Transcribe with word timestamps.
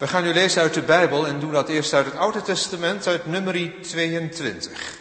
We 0.00 0.08
gaan 0.08 0.22
nu 0.22 0.32
lezen 0.32 0.62
uit 0.62 0.74
de 0.74 0.82
Bijbel 0.82 1.26
en 1.26 1.40
doen 1.40 1.52
dat 1.52 1.68
eerst 1.68 1.92
uit 1.92 2.04
het 2.06 2.16
Oude 2.16 2.42
Testament, 2.42 3.06
uit 3.06 3.26
Nummerie 3.26 3.80
22. 3.80 4.98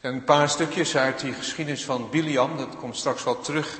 En 0.00 0.12
een 0.12 0.24
paar 0.24 0.48
stukjes 0.48 0.96
uit 0.96 1.20
die 1.20 1.32
geschiedenis 1.32 1.84
van 1.84 2.10
Biliam, 2.10 2.56
dat 2.56 2.76
komt 2.76 2.96
straks 2.96 3.24
wel 3.24 3.40
terug, 3.40 3.78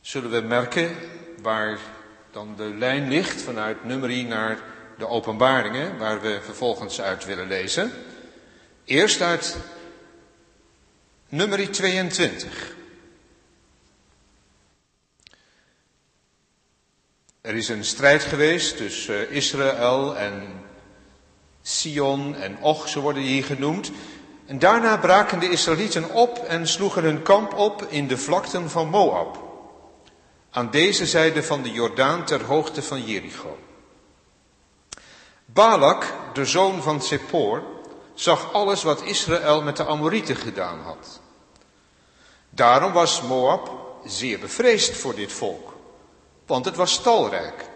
zullen 0.00 0.30
we 0.30 0.40
merken 0.40 0.96
waar 1.42 1.78
dan 2.30 2.54
de 2.56 2.74
lijn 2.74 3.08
ligt 3.08 3.42
vanuit 3.42 3.84
Nummerie 3.84 4.26
naar 4.26 4.58
de 4.98 5.08
openbaringen, 5.08 5.98
waar 5.98 6.20
we 6.20 6.40
vervolgens 6.44 7.00
uit 7.00 7.24
willen 7.24 7.46
lezen. 7.46 7.92
Eerst 8.84 9.20
uit 9.20 9.56
Nummerie 11.28 11.70
22. 11.70 12.74
Is 17.64 17.70
een 17.70 17.84
strijd 17.84 18.22
geweest 18.22 18.76
tussen 18.76 19.30
Israël 19.30 20.16
en 20.16 20.64
Sion 21.62 22.34
en 22.34 22.58
Och, 22.60 22.88
ze 22.88 23.00
worden 23.00 23.22
hier 23.22 23.44
genoemd. 23.44 23.90
En 24.46 24.58
daarna 24.58 24.96
braken 24.96 25.38
de 25.38 25.50
Israëlieten 25.50 26.10
op 26.10 26.38
en 26.38 26.68
sloegen 26.68 27.02
hun 27.02 27.22
kamp 27.22 27.54
op 27.54 27.86
in 27.88 28.08
de 28.08 28.18
vlakten 28.18 28.70
van 28.70 28.88
Moab. 28.88 29.38
Aan 30.50 30.70
deze 30.70 31.06
zijde 31.06 31.42
van 31.42 31.62
de 31.62 31.70
Jordaan 31.70 32.24
ter 32.24 32.44
hoogte 32.44 32.82
van 32.82 33.04
Jericho. 33.04 33.58
Balak, 35.44 36.14
de 36.32 36.44
zoon 36.44 36.82
van 36.82 37.00
Seppor, 37.00 37.62
zag 38.14 38.52
alles 38.52 38.82
wat 38.82 39.02
Israël 39.02 39.62
met 39.62 39.76
de 39.76 39.86
Amorieten 39.86 40.36
gedaan 40.36 40.80
had. 40.80 41.20
Daarom 42.50 42.92
was 42.92 43.22
Moab 43.22 43.70
zeer 44.04 44.38
bevreesd 44.38 44.96
voor 44.96 45.14
dit 45.14 45.32
volk 45.32 45.73
want 46.46 46.64
het 46.64 46.76
was 46.76 47.02
talrijk. 47.02 47.68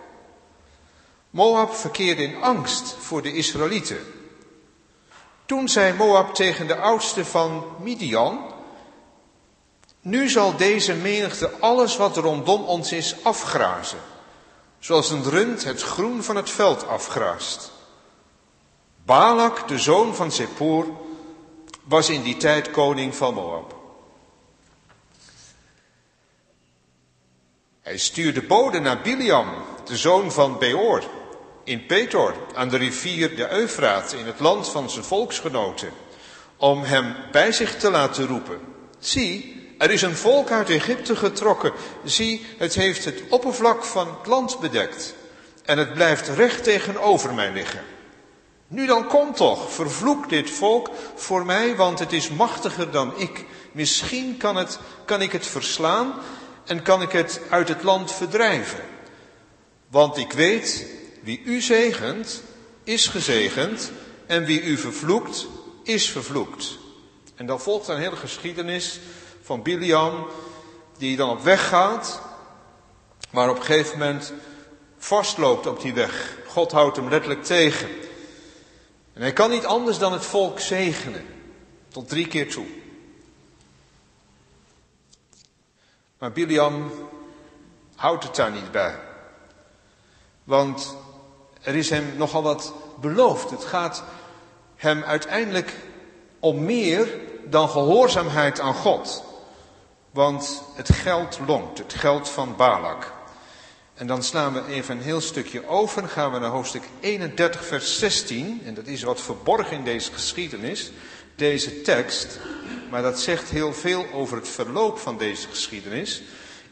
Moab 1.31 1.75
verkeerde 1.75 2.23
in 2.23 2.43
angst 2.43 2.97
voor 2.99 3.23
de 3.23 3.33
Israëlieten. 3.33 3.99
Toen 5.47 5.69
zei 5.69 5.93
Moab 5.93 6.35
tegen 6.35 6.67
de 6.67 6.77
oudste 6.77 7.25
van 7.25 7.65
Midian, 7.79 8.55
nu 10.01 10.29
zal 10.29 10.57
deze 10.57 10.95
menigte 10.95 11.51
alles 11.61 11.97
wat 11.97 12.17
rondom 12.17 12.65
ons 12.65 12.93
is 12.93 13.17
afgrazen, 13.23 13.99
zoals 14.79 15.11
een 15.11 15.23
rund 15.23 15.65
het 15.65 15.83
groen 15.83 16.23
van 16.23 16.37
het 16.37 16.51
veld 16.51 16.87
afgraast. 16.87 17.71
Balak, 19.05 19.69
de 19.69 19.79
zoon 19.79 20.15
van 20.15 20.33
Zippor, 20.33 20.87
was 21.85 22.09
in 22.09 22.23
die 22.23 22.37
tijd 22.37 22.71
koning 22.71 23.15
van 23.15 23.35
Moab. 23.35 23.78
Hij 27.89 27.99
stuurde 27.99 28.43
boden 28.43 28.83
naar 28.83 29.01
Biliam, 29.01 29.47
de 29.85 29.97
zoon 29.97 30.33
van 30.33 30.59
Beor, 30.59 31.03
in 31.65 31.87
Petor, 31.87 32.35
aan 32.55 32.69
de 32.69 32.77
rivier 32.77 33.37
de 33.37 33.51
Eufraat, 33.51 34.13
in 34.13 34.27
het 34.27 34.41
land 34.41 34.69
van 34.69 34.91
zijn 34.91 35.05
volksgenoten, 35.05 35.89
om 36.57 36.83
hem 36.83 37.15
bij 37.33 37.53
zich 37.53 37.77
te 37.77 37.91
laten 37.91 38.27
roepen. 38.27 38.61
Zie, 38.99 39.65
er 39.79 39.91
is 39.91 40.03
een 40.03 40.17
volk 40.17 40.51
uit 40.51 40.71
Egypte 40.71 41.17
getrokken. 41.17 41.73
Zie, 42.05 42.47
het 42.59 42.75
heeft 42.75 43.05
het 43.05 43.23
oppervlak 43.29 43.85
van 43.85 44.09
het 44.19 44.27
land 44.27 44.59
bedekt. 44.61 45.15
En 45.65 45.79
het 45.79 45.95
blijft 45.95 46.29
recht 46.29 46.65
tegenover 46.65 47.35
mij 47.35 47.53
liggen. 47.53 47.83
Nu 48.67 48.87
dan 48.87 49.07
kom 49.07 49.35
toch, 49.35 49.73
vervloek 49.73 50.29
dit 50.29 50.51
volk 50.51 50.91
voor 51.15 51.47
mij, 51.47 51.77
want 51.77 51.99
het 51.99 52.13
is 52.13 52.29
machtiger 52.29 52.91
dan 52.91 53.13
ik. 53.17 53.45
Misschien 53.73 54.37
kan, 54.37 54.57
het, 54.57 54.79
kan 55.05 55.23
ik 55.23 55.33
het 55.33 55.47
verslaan 55.47 56.15
en 56.69 56.83
kan 56.83 57.03
ik 57.03 57.13
het 57.13 57.41
uit 57.51 57.69
het 57.69 57.83
land 57.83 58.13
verdrijven. 58.13 58.85
Want 59.91 60.17
ik 60.17 60.33
weet, 60.33 60.87
wie 61.23 61.43
u 61.45 61.61
zegent, 61.61 62.43
is 62.85 63.07
gezegend, 63.07 63.93
en 64.27 64.45
wie 64.45 64.63
u 64.63 64.77
vervloekt, 64.77 65.47
is 65.83 66.11
vervloekt. 66.11 66.79
En 67.35 67.47
dan 67.47 67.61
volgt 67.61 67.89
een 67.89 67.99
hele 67.99 68.17
geschiedenis 68.17 69.01
van 69.43 69.63
Biliam, 69.63 70.27
die 70.99 71.17
dan 71.17 71.31
op 71.31 71.43
weg 71.43 71.69
gaat, 71.69 72.21
maar 73.31 73.51
op 73.51 73.57
een 73.57 73.65
gegeven 73.65 73.99
moment 73.99 74.33
vastloopt 74.99 75.67
op 75.67 75.81
die 75.81 75.95
weg. 75.95 76.37
God 76.47 76.73
houdt 76.73 76.97
hem 76.97 77.09
letterlijk 77.09 77.45
tegen. 77.45 77.89
En 79.13 79.23
hij 79.23 79.33
kan 79.33 79.51
niet 79.51 79.65
anders 79.65 79.99
dan 79.99 80.13
het 80.13 80.25
volk 80.25 80.61
zegenen, 80.61 81.27
tot 81.89 82.09
drie 82.09 82.27
keer 82.27 82.51
toe. 82.51 82.67
Maar 86.19 86.33
Biliam 86.33 86.91
houdt 87.95 88.25
het 88.25 88.37
daar 88.37 88.51
niet 88.51 88.71
bij. 88.71 88.99
Want 90.45 90.97
er 91.63 91.75
is 91.75 91.91
hem 91.91 92.13
nogal 92.17 92.43
wat 92.43 92.73
beloofd. 93.01 93.51
Het 93.51 93.65
gaat 93.65 94.03
hem 94.77 95.03
uiteindelijk 95.03 95.75
om 96.39 96.65
meer 96.65 97.09
dan 97.45 97.69
gehoorzaamheid 97.69 98.61
aan 98.61 98.75
God. 98.75 99.25
Want 100.11 100.63
het 100.75 100.93
geld 100.93 101.39
longt, 101.47 101.79
het 101.79 101.95
geld 101.95 102.29
van 102.29 102.57
Balak. 102.57 103.13
En 103.95 104.07
dan 104.07 104.23
slaan 104.23 104.53
we 104.53 104.67
even 104.67 104.97
een 104.97 105.03
heel 105.03 105.21
stukje 105.21 105.67
over. 105.67 106.09
Gaan 106.09 106.33
we 106.33 106.39
naar 106.39 106.51
hoofdstuk 106.51 106.83
31, 107.01 107.65
vers 107.65 107.99
16. 107.99 108.63
En 108.65 108.75
dat 108.75 108.87
is 108.87 109.03
wat 109.03 109.21
verborgen 109.21 109.77
in 109.77 109.85
deze 109.85 110.13
geschiedenis, 110.13 110.93
deze 111.39 111.81
tekst. 111.81 112.39
Maar 112.91 113.03
dat 113.03 113.21
zegt 113.21 113.51
heel 113.51 113.73
veel 113.73 114.07
over 114.13 114.37
het 114.37 114.49
verloop 114.49 114.99
van 114.99 115.19
deze 115.19 115.49
geschiedenis. 115.49 116.23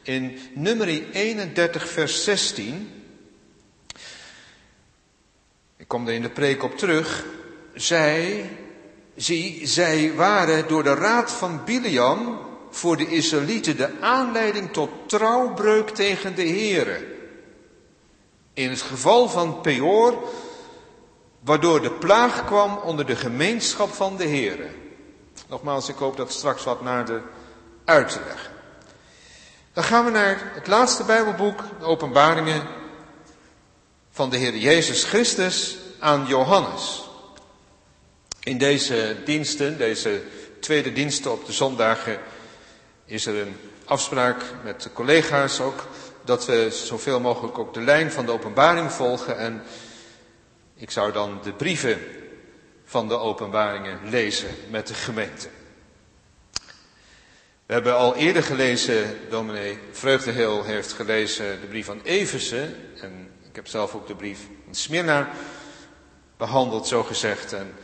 In 0.02 0.38
nummer 0.54 0.88
31, 1.12 1.88
vers 1.88 2.24
16. 2.24 2.90
Ik 5.76 5.88
kom 5.88 6.06
er 6.06 6.14
in 6.14 6.22
de 6.22 6.30
preek 6.30 6.62
op 6.62 6.78
terug. 6.78 7.24
Zij, 7.74 8.50
zie, 9.16 9.66
zij 9.66 10.14
waren 10.14 10.68
door 10.68 10.82
de 10.82 10.94
raad 10.94 11.30
van 11.30 11.64
Biliam 11.64 12.38
voor 12.70 12.96
de 12.96 13.08
Israëlieten 13.08 13.76
de 13.76 14.00
aanleiding 14.00 14.72
tot 14.72 14.90
trouwbreuk 15.06 15.88
tegen 15.88 16.34
de 16.34 16.48
Here. 16.48 17.14
In 18.54 18.70
het 18.70 18.82
geval 18.82 19.28
van 19.28 19.60
Peor, 19.60 20.28
waardoor 21.46 21.82
de 21.82 21.90
plaag 21.90 22.44
kwam 22.44 22.76
onder 22.76 23.06
de 23.06 23.16
gemeenschap 23.16 23.92
van 23.92 24.16
de 24.16 24.28
Here. 24.28 24.68
Nogmaals, 25.48 25.88
ik 25.88 25.96
hoop 25.96 26.16
dat 26.16 26.32
straks 26.32 26.64
wat 26.64 26.82
nader 26.82 27.22
uit 27.84 28.08
te 28.08 28.18
leggen. 28.26 28.50
Dan 29.72 29.84
gaan 29.84 30.04
we 30.04 30.10
naar 30.10 30.52
het 30.54 30.66
laatste 30.66 31.04
Bijbelboek, 31.04 31.64
de 31.78 31.84
Openbaringen 31.84 32.62
van 34.10 34.30
de 34.30 34.36
Heer 34.36 34.56
Jezus 34.56 35.04
Christus 35.04 35.76
aan 35.98 36.24
Johannes. 36.26 37.08
In 38.40 38.58
deze 38.58 39.16
diensten, 39.24 39.78
deze 39.78 40.22
tweede 40.60 40.92
diensten 40.92 41.32
op 41.32 41.46
de 41.46 41.52
zondagen, 41.52 42.18
is 43.04 43.26
er 43.26 43.40
een 43.40 43.56
afspraak 43.84 44.42
met 44.64 44.82
de 44.82 44.92
collega's 44.92 45.60
ook 45.60 45.86
dat 46.24 46.46
we 46.46 46.68
zoveel 46.70 47.20
mogelijk 47.20 47.58
ook 47.58 47.74
de 47.74 47.80
lijn 47.80 48.12
van 48.12 48.26
de 48.26 48.32
openbaring 48.32 48.92
volgen. 48.92 49.38
En 49.38 49.62
ik 50.76 50.90
zou 50.90 51.12
dan 51.12 51.40
de 51.42 51.52
brieven 51.52 52.00
van 52.84 53.08
de 53.08 53.18
openbaringen 53.18 54.08
lezen 54.08 54.48
met 54.70 54.86
de 54.86 54.94
gemeente. 54.94 55.48
We 57.66 57.72
hebben 57.72 57.96
al 57.96 58.16
eerder 58.16 58.42
gelezen, 58.42 59.18
dominee 59.30 59.78
Vreugdeheel 59.92 60.64
heeft 60.64 60.92
gelezen 60.92 61.60
de 61.60 61.66
brief 61.66 61.90
aan 61.90 62.02
Eversen. 62.02 62.76
En 63.00 63.30
ik 63.48 63.56
heb 63.56 63.66
zelf 63.66 63.94
ook 63.94 64.06
de 64.06 64.14
brief 64.14 64.40
aan 64.66 64.74
Smyrna 64.74 65.30
behandeld, 66.36 66.86
zo 66.86 67.02
gezegd. 67.02 67.52
En 67.52 67.74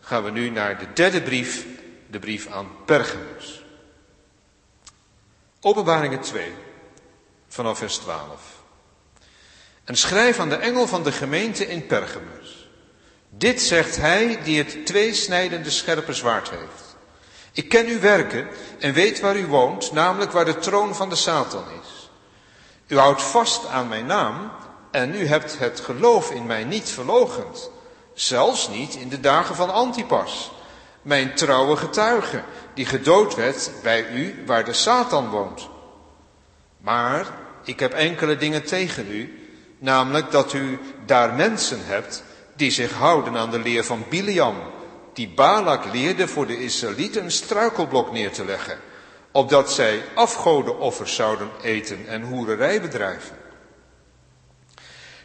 gaan 0.00 0.24
we 0.24 0.30
nu 0.30 0.50
naar 0.50 0.78
de 0.78 0.92
derde 0.92 1.22
brief, 1.22 1.66
de 2.10 2.18
brief 2.18 2.46
aan 2.46 2.70
Pergamus. 2.84 3.64
Openbaringen 5.60 6.20
2, 6.20 6.52
vanaf 7.48 7.78
vers 7.78 7.96
12. 7.96 8.61
En 9.84 9.96
schrijf 9.96 10.38
aan 10.38 10.48
de 10.48 10.56
engel 10.56 10.86
van 10.86 11.02
de 11.02 11.12
gemeente 11.12 11.66
in 11.66 11.86
Pergamus. 11.86 12.68
Dit 13.28 13.62
zegt 13.62 13.96
hij 13.96 14.38
die 14.44 14.58
het 14.58 14.86
tweesnijdende 14.86 15.70
scherpe 15.70 16.12
zwaard 16.12 16.50
heeft. 16.50 16.96
Ik 17.52 17.68
ken 17.68 17.86
uw 17.86 18.00
werken 18.00 18.48
en 18.78 18.92
weet 18.92 19.20
waar 19.20 19.36
u 19.36 19.46
woont, 19.46 19.92
namelijk 19.92 20.32
waar 20.32 20.44
de 20.44 20.58
troon 20.58 20.94
van 20.94 21.08
de 21.08 21.16
Satan 21.16 21.64
is. 21.82 22.10
U 22.86 22.98
houdt 22.98 23.22
vast 23.22 23.66
aan 23.66 23.88
mijn 23.88 24.06
naam 24.06 24.52
en 24.90 25.14
u 25.14 25.26
hebt 25.26 25.58
het 25.58 25.80
geloof 25.80 26.30
in 26.30 26.46
mij 26.46 26.64
niet 26.64 26.88
verlogend. 26.88 27.70
Zelfs 28.14 28.68
niet 28.68 28.94
in 28.94 29.08
de 29.08 29.20
dagen 29.20 29.54
van 29.54 29.72
Antipas, 29.72 30.50
mijn 31.02 31.34
trouwe 31.34 31.76
getuige, 31.76 32.42
die 32.74 32.86
gedood 32.86 33.34
werd 33.34 33.70
bij 33.82 34.10
u 34.10 34.42
waar 34.46 34.64
de 34.64 34.72
Satan 34.72 35.28
woont. 35.28 35.68
Maar 36.78 37.26
ik 37.64 37.80
heb 37.80 37.92
enkele 37.92 38.36
dingen 38.36 38.64
tegen 38.64 39.12
u, 39.12 39.41
namelijk 39.82 40.30
dat 40.30 40.52
u 40.52 40.78
daar 41.06 41.34
mensen 41.34 41.80
hebt 41.82 42.22
die 42.56 42.70
zich 42.70 42.92
houden 42.92 43.36
aan 43.36 43.50
de 43.50 43.58
leer 43.58 43.84
van 43.84 44.04
Biliam, 44.08 44.56
die 45.12 45.28
Balak 45.28 45.84
leerde 45.92 46.28
voor 46.28 46.46
de 46.46 46.64
Israëlieten 46.64 47.24
een 47.24 47.30
struikelblok 47.30 48.12
neer 48.12 48.32
te 48.32 48.44
leggen, 48.44 48.78
opdat 49.30 49.72
zij 49.72 50.02
afgodenoffers 50.14 51.14
zouden 51.14 51.48
eten 51.62 52.06
en 52.06 52.22
hoererij 52.22 52.80
bedrijven. 52.80 53.36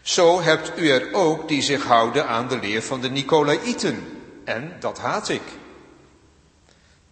Zo 0.02 0.42
hebt 0.42 0.72
u 0.80 0.90
er 0.90 1.14
ook 1.14 1.48
die 1.48 1.62
zich 1.62 1.84
houden 1.84 2.28
aan 2.28 2.48
de 2.48 2.60
leer 2.60 2.84
van 2.84 3.02
de 3.02 3.10
Nicolaïten. 3.10 4.22
En 4.46 4.76
dat 4.80 5.00
haat 5.00 5.30
ik. 5.30 5.42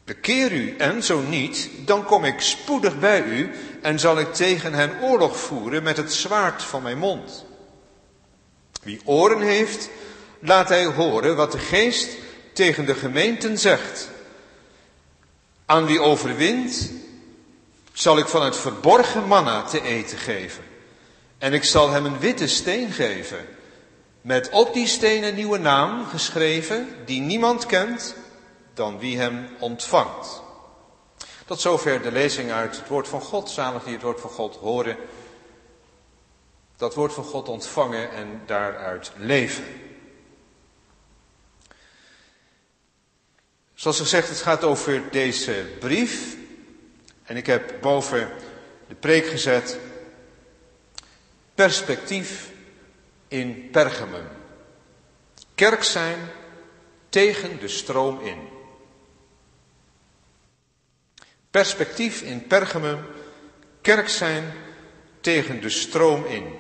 Bekeer 0.06 0.52
u 0.52 0.76
en 0.78 1.04
zo 1.04 1.22
niet, 1.22 1.70
dan 1.86 2.04
kom 2.04 2.24
ik 2.24 2.40
spoedig 2.42 3.00
bij 3.00 3.24
u 3.24 3.52
en 3.82 4.00
zal 4.00 4.20
ik 4.20 4.34
tegen 4.34 4.74
hen 4.74 5.02
oorlog 5.02 5.38
voeren 5.38 5.84
met 5.84 5.98
het 5.98 6.14
zwaard 6.14 6.64
van 6.64 6.84
mijn 6.84 6.98
mond. 6.98 7.46
Wie 8.84 9.02
oren 9.06 9.42
heeft, 9.42 9.90
laat 10.40 10.70
hij 10.70 10.86
horen 10.86 11.36
wat 11.36 11.52
de 11.52 11.60
geest 11.60 12.10
tegen 12.54 12.86
de 12.86 12.96
gemeenten 12.96 13.58
zegt. 13.58 14.10
Aan 15.66 15.86
wie 15.86 16.02
overwint, 16.02 16.92
zal 17.94 18.18
ik 18.18 18.28
van 18.28 18.44
het 18.44 18.56
verborgen 18.56 19.28
manna 19.28 19.64
te 19.64 19.82
eten 19.82 20.18
geven. 20.18 20.64
En 21.38 21.54
ik 21.54 21.64
zal 21.64 21.90
hem 21.90 22.06
een 22.06 22.20
witte 22.20 22.48
steen 22.48 22.92
geven, 22.92 23.46
met 24.22 24.50
op 24.50 24.74
die 24.74 24.88
steen 24.88 25.24
een 25.24 25.36
nieuwe 25.36 25.58
naam 25.58 26.06
geschreven, 26.06 26.88
die 27.06 27.22
niemand 27.22 27.66
kent 27.66 28.16
dan 28.76 29.00
wie 29.00 29.18
hem 29.18 29.50
ontvangt. 29.60 30.44
Tot 31.46 31.62
zover 31.62 32.02
de 32.02 32.12
lezing 32.12 32.52
uit 32.52 32.78
het 32.78 32.88
woord 32.88 33.08
van 33.08 33.22
God. 33.22 33.50
Zalig 33.50 33.84
die 33.84 33.94
het 33.94 34.02
woord 34.02 34.22
van 34.22 34.30
God 34.30 34.56
horen. 34.56 34.98
Dat 36.78 36.96
woord 36.96 37.14
van 37.14 37.24
God 37.24 37.48
ontvangen 37.48 38.12
en 38.12 38.42
daaruit 38.46 39.12
leven. 39.16 39.66
Zoals 43.74 44.00
gezegd, 44.00 44.30
het 44.30 44.42
gaat 44.42 44.64
over 44.64 45.12
deze 45.12 45.66
brief. 45.80 46.36
En 47.24 47.38
ik 47.38 47.46
heb 47.46 47.74
boven 47.82 48.32
de 48.88 48.96
preek 48.96 49.26
gezet 49.26 49.80
perspectief 51.56 52.52
in 53.28 53.70
Pergamum. 53.72 54.28
Kerk 55.56 55.84
zijn 55.84 56.20
tegen 57.10 57.60
de 57.60 57.68
stroom 57.68 58.20
in. 58.22 58.55
Perspectief 61.56 62.22
in 62.22 62.48
Pergamum, 62.48 63.06
kerk 63.82 64.10
zijn 64.10 64.54
tegen 65.22 65.62
de 65.62 65.70
stroom 65.70 66.26
in. 66.26 66.60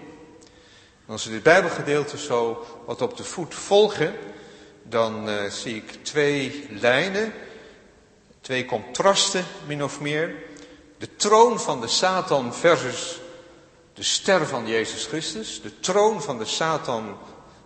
als 1.05 1.25
we 1.25 1.31
dit 1.31 1.43
Bijbelgedeelte 1.43 2.17
zo 2.17 2.65
wat 2.85 3.01
op 3.01 3.17
de 3.17 3.23
voet 3.23 3.55
volgen, 3.55 4.15
dan 4.83 5.29
uh, 5.29 5.43
zie 5.45 5.75
ik 5.75 6.03
twee 6.03 6.67
lijnen, 6.69 7.33
twee 8.41 8.65
contrasten 8.65 9.45
min 9.67 9.83
of 9.83 9.99
meer. 9.99 10.35
De 10.97 11.15
troon 11.15 11.59
van 11.59 11.81
de 11.81 11.87
Satan 11.87 12.53
versus 12.53 13.19
de 13.93 14.03
ster 14.03 14.47
van 14.47 14.67
Jezus 14.67 15.05
Christus. 15.05 15.61
De 15.61 15.79
troon 15.79 16.21
van 16.21 16.37
de 16.37 16.45
Satan 16.45 17.17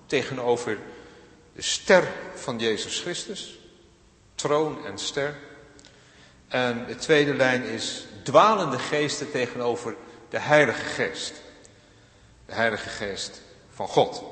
tegenover 0.05 0.77
de 1.55 1.61
ster 1.61 2.11
van 2.35 2.59
Jezus 2.59 2.99
Christus. 2.99 3.59
Troon 4.35 4.85
en 4.85 4.97
ster. 4.97 5.48
En 6.49 6.85
de 6.87 6.95
tweede 6.95 7.33
lijn 7.33 7.63
is 7.63 8.07
dwalende 8.23 8.79
geesten 8.79 9.31
tegenover 9.31 9.95
de 10.29 10.39
Heilige 10.39 10.85
Geest. 10.85 11.33
De 12.45 12.53
Heilige 12.53 12.89
Geest 12.89 13.41
van 13.69 13.87
God. 13.87 14.23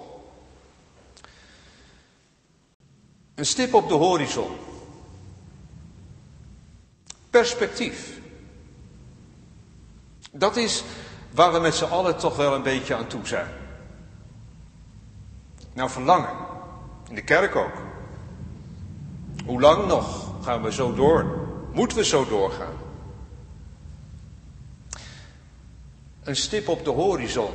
Een 3.36 3.46
stip 3.46 3.74
op 3.74 3.88
de 3.88 3.94
horizon. 3.94 4.58
Perspectief. 7.30 8.20
Dat 10.32 10.56
is 10.56 10.84
waar 11.32 11.54
we 11.54 11.60
met 11.60 11.76
z'n 11.76 11.84
allen 11.84 12.18
toch 12.18 12.36
wel 12.36 12.54
een 12.54 12.64
beetje 12.64 12.96
aan 12.96 13.08
toe 13.08 13.28
zijn. 13.28 13.50
Nou, 15.74 15.90
verlangen. 15.90 16.36
In 17.10 17.16
de 17.16 17.24
kerk 17.24 17.56
ook. 17.56 17.82
Hoe 19.46 19.62
lang 19.62 19.88
nog 19.88 20.34
gaan 20.44 20.62
we 20.62 20.72
zo 20.72 20.94
door? 20.94 21.47
Moeten 21.78 21.98
we 21.98 22.06
zo 22.06 22.26
doorgaan? 22.26 22.74
Een 26.24 26.36
stip 26.36 26.68
op 26.68 26.84
de 26.84 26.90
horizon, 26.90 27.52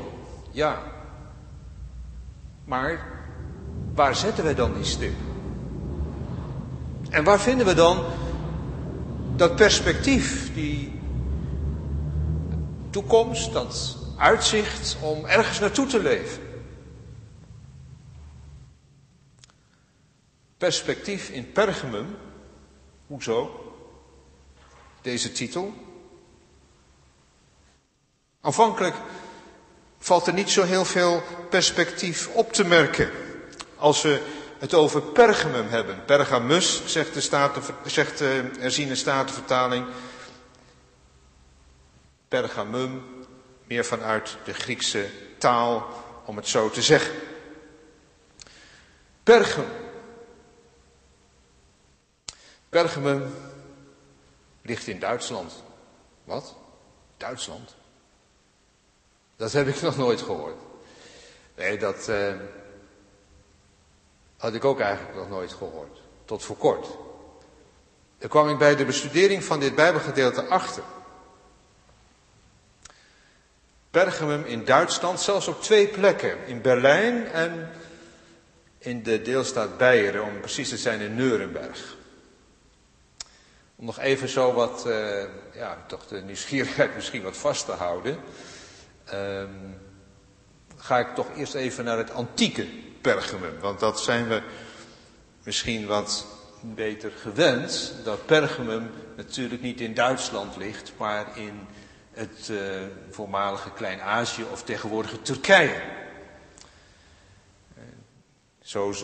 ja. 0.51 0.83
Maar 2.65 3.07
waar 3.95 4.17
zetten 4.17 4.45
we 4.45 4.55
dan 4.55 4.75
die 4.75 4.85
stip? 4.85 5.15
En 7.11 7.25
waar 7.25 7.41
vinden 7.41 7.67
we 7.67 7.75
dan 7.75 8.05
dat 9.37 9.57
perspectief, 9.57 10.55
die 10.55 11.01
toekomst, 12.91 13.53
dat 13.53 13.99
uitzicht 14.17 14.97
om 15.01 15.25
ergens 15.25 15.61
naartoe 15.61 15.87
te 15.87 16.03
leven? 16.03 16.43
Perspectief 20.57 21.29
in 21.29 21.53
Pergamum, 21.53 22.07
hoezo? 23.07 23.62
Deze 25.03 25.33
titel. 25.33 25.75
Aanvankelijk 28.41 28.95
valt 29.99 30.27
er 30.27 30.33
niet 30.33 30.51
zo 30.51 30.63
heel 30.63 30.85
veel 30.85 31.23
perspectief 31.51 32.29
op 32.29 32.53
te 32.53 32.65
merken 32.65 33.11
als 33.77 34.03
we 34.03 34.23
het 34.59 34.75
over 34.75 35.03
Pergamum 35.03 35.69
hebben. 35.69 36.05
Pergamus, 36.05 36.83
zegt 36.87 37.15
de, 37.15 37.21
staten, 37.21 37.63
zegt 37.87 38.19
de 38.19 38.51
herziene 38.59 38.95
statenvertaling. 38.95 39.87
Pergamum, 42.29 43.03
meer 43.67 43.85
vanuit 43.85 44.37
de 44.45 44.55
Griekse 44.55 45.11
taal, 45.39 45.87
om 46.25 46.37
het 46.37 46.49
zo 46.49 46.71
te 46.71 46.83
zeggen. 46.83 47.15
Pergam. 49.23 49.65
Pergamum 52.69 53.35
ligt 54.63 54.87
in 54.87 54.99
Duitsland. 54.99 55.63
Wat? 56.25 56.55
Duitsland? 57.17 57.75
Dat 59.37 59.53
heb 59.53 59.67
ik 59.67 59.81
nog 59.89 59.97
nooit 59.97 60.21
gehoord. 60.21 60.61
Nee, 61.57 61.79
dat 61.79 62.09
eh, 62.09 62.35
had 64.37 64.55
ik 64.55 64.65
ook 64.65 64.81
eigenlijk 64.81 65.17
nog 65.17 65.29
nooit 65.29 65.53
gehoord. 65.53 66.01
Tot 66.25 66.43
voor 66.43 66.57
kort. 66.57 66.87
Daar 68.19 68.29
kwam 68.29 68.49
ik 68.49 68.59
bij 68.59 68.77
de 68.77 68.85
bestudering 68.85 69.45
van 69.45 69.61
dit 69.61 69.75
Bijbelgedeelte 69.75 70.47
achter. 70.47 70.83
Pergamum 73.91 74.45
in 74.45 74.65
Duitsland, 74.65 75.21
zelfs 75.21 75.49
op 75.49 75.63
twee 75.63 75.89
plekken. 75.89 76.47
In 76.47 76.61
Berlijn 76.61 77.27
en 77.27 77.71
in 78.79 79.03
de 79.03 79.23
deelstaat 79.23 79.79
Beieren, 79.79 80.23
om 80.23 80.41
precies 80.41 80.69
te 80.69 80.77
zijn 80.77 81.01
in 81.01 81.15
Nuremberg. 81.15 81.97
Om 83.83 83.89
nog 83.89 83.99
even 83.99 84.29
zo 84.29 84.53
wat, 84.53 84.85
uh, 84.87 85.25
ja, 85.55 85.85
toch 85.87 86.07
de 86.07 86.21
nieuwsgierigheid 86.21 86.95
misschien 86.97 87.23
wat 87.23 87.37
vast 87.37 87.65
te 87.67 87.73
houden. 87.73 88.19
Uh, 89.15 89.43
ga 90.77 90.99
ik 90.99 91.15
toch 91.15 91.37
eerst 91.37 91.55
even 91.55 91.85
naar 91.85 91.99
het 91.99 92.11
antieke 92.11 92.67
Pergamum. 93.01 93.59
Want 93.61 93.81
dat 93.81 94.01
zijn 94.01 94.29
we 94.29 94.43
misschien 95.45 95.87
wat 95.87 96.27
beter 96.61 97.11
gewend. 97.11 97.95
Dat 98.05 98.27
Pergamum 98.27 98.91
natuurlijk 99.17 99.63
niet 99.63 99.81
in 99.81 99.95
Duitsland 99.95 100.57
ligt, 100.57 100.93
maar 100.97 101.39
in 101.39 101.67
het 102.11 102.49
uh, 102.51 102.61
voormalige 103.11 103.71
Klein-Azië 103.71 104.45
of 104.53 104.63
tegenwoordige 104.63 105.23
Turkije. 105.23 105.83
Zo 108.61 108.95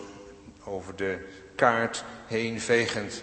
over 0.65 0.97
de 0.97 1.29
kaart 1.55 2.05
heen 2.27 2.61
vegend 2.61 3.23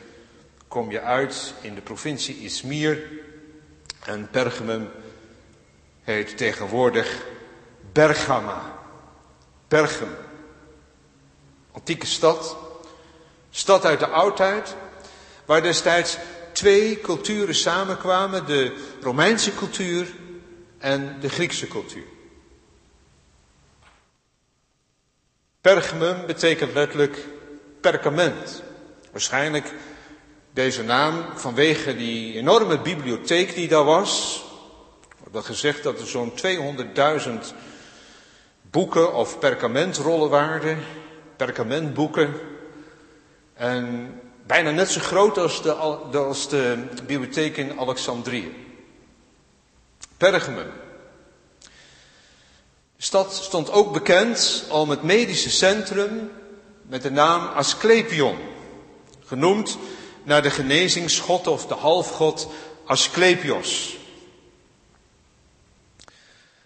kom 0.76 0.92
je 0.92 1.02
uit 1.02 1.54
in 1.62 1.76
de 1.76 1.82
provincie 1.82 2.40
Izmir. 2.40 3.04
En 4.06 4.30
Pergamum 4.30 4.90
heet 6.04 6.38
tegenwoordig 6.38 7.26
Bergama. 7.92 8.80
Bergam. 9.68 10.16
Antieke 11.72 12.06
stad. 12.06 12.58
Stad 13.50 13.86
uit 13.86 14.00
de 14.00 14.08
oudheid. 14.08 14.76
Waar 15.46 15.62
destijds 15.62 16.18
twee 16.52 17.00
culturen 17.00 17.56
samenkwamen. 17.56 18.46
De 18.46 18.86
Romeinse 19.02 19.56
cultuur 19.56 20.08
en 20.78 21.18
de 21.20 21.30
Griekse 21.30 21.68
cultuur. 21.68 22.08
Pergamum 25.62 26.26
betekent 26.26 26.74
letterlijk 26.74 27.26
perkament. 27.82 28.64
Waarschijnlijk 29.12 29.74
deze 30.56 30.84
naam 30.84 31.26
vanwege 31.36 31.96
die 31.96 32.36
enorme 32.36 32.80
bibliotheek 32.80 33.56
die 33.56 33.68
daar 33.68 33.84
was. 33.84 34.44
Er 35.24 35.32
wordt 35.32 35.48
gezegd 35.48 35.84
dat 35.84 36.00
er 36.00 36.08
zo'n 36.08 36.32
200.000 36.32 37.32
boeken 38.62 39.14
of 39.14 39.40
perkamentrollen 39.40 40.30
waren, 40.30 40.80
perkamentboeken. 41.36 42.34
En 43.54 44.14
bijna 44.46 44.72
net 44.72 44.90
zo 44.90 45.00
groot 45.00 45.38
als 45.38 45.62
de, 45.62 45.74
als 45.74 46.50
de 46.50 46.86
bibliotheek 47.06 47.58
in 47.58 47.80
Alexandrië. 47.80 48.54
Pergamum. 50.18 50.72
stad 52.98 53.34
stond 53.34 53.72
ook 53.72 53.94
bekend 53.94 54.66
om 54.70 54.90
het 54.90 55.04
medische 55.04 55.50
centrum 55.50 56.32
met 56.82 57.02
de 57.02 57.12
naam 57.12 57.48
Asclepion, 57.48 58.38
genoemd 59.26 59.78
naar 60.26 60.42
de 60.42 60.50
genezingsgod 60.50 61.48
of 61.48 61.66
de 61.66 61.74
halfgod 61.74 62.48
Asclepios. 62.86 63.98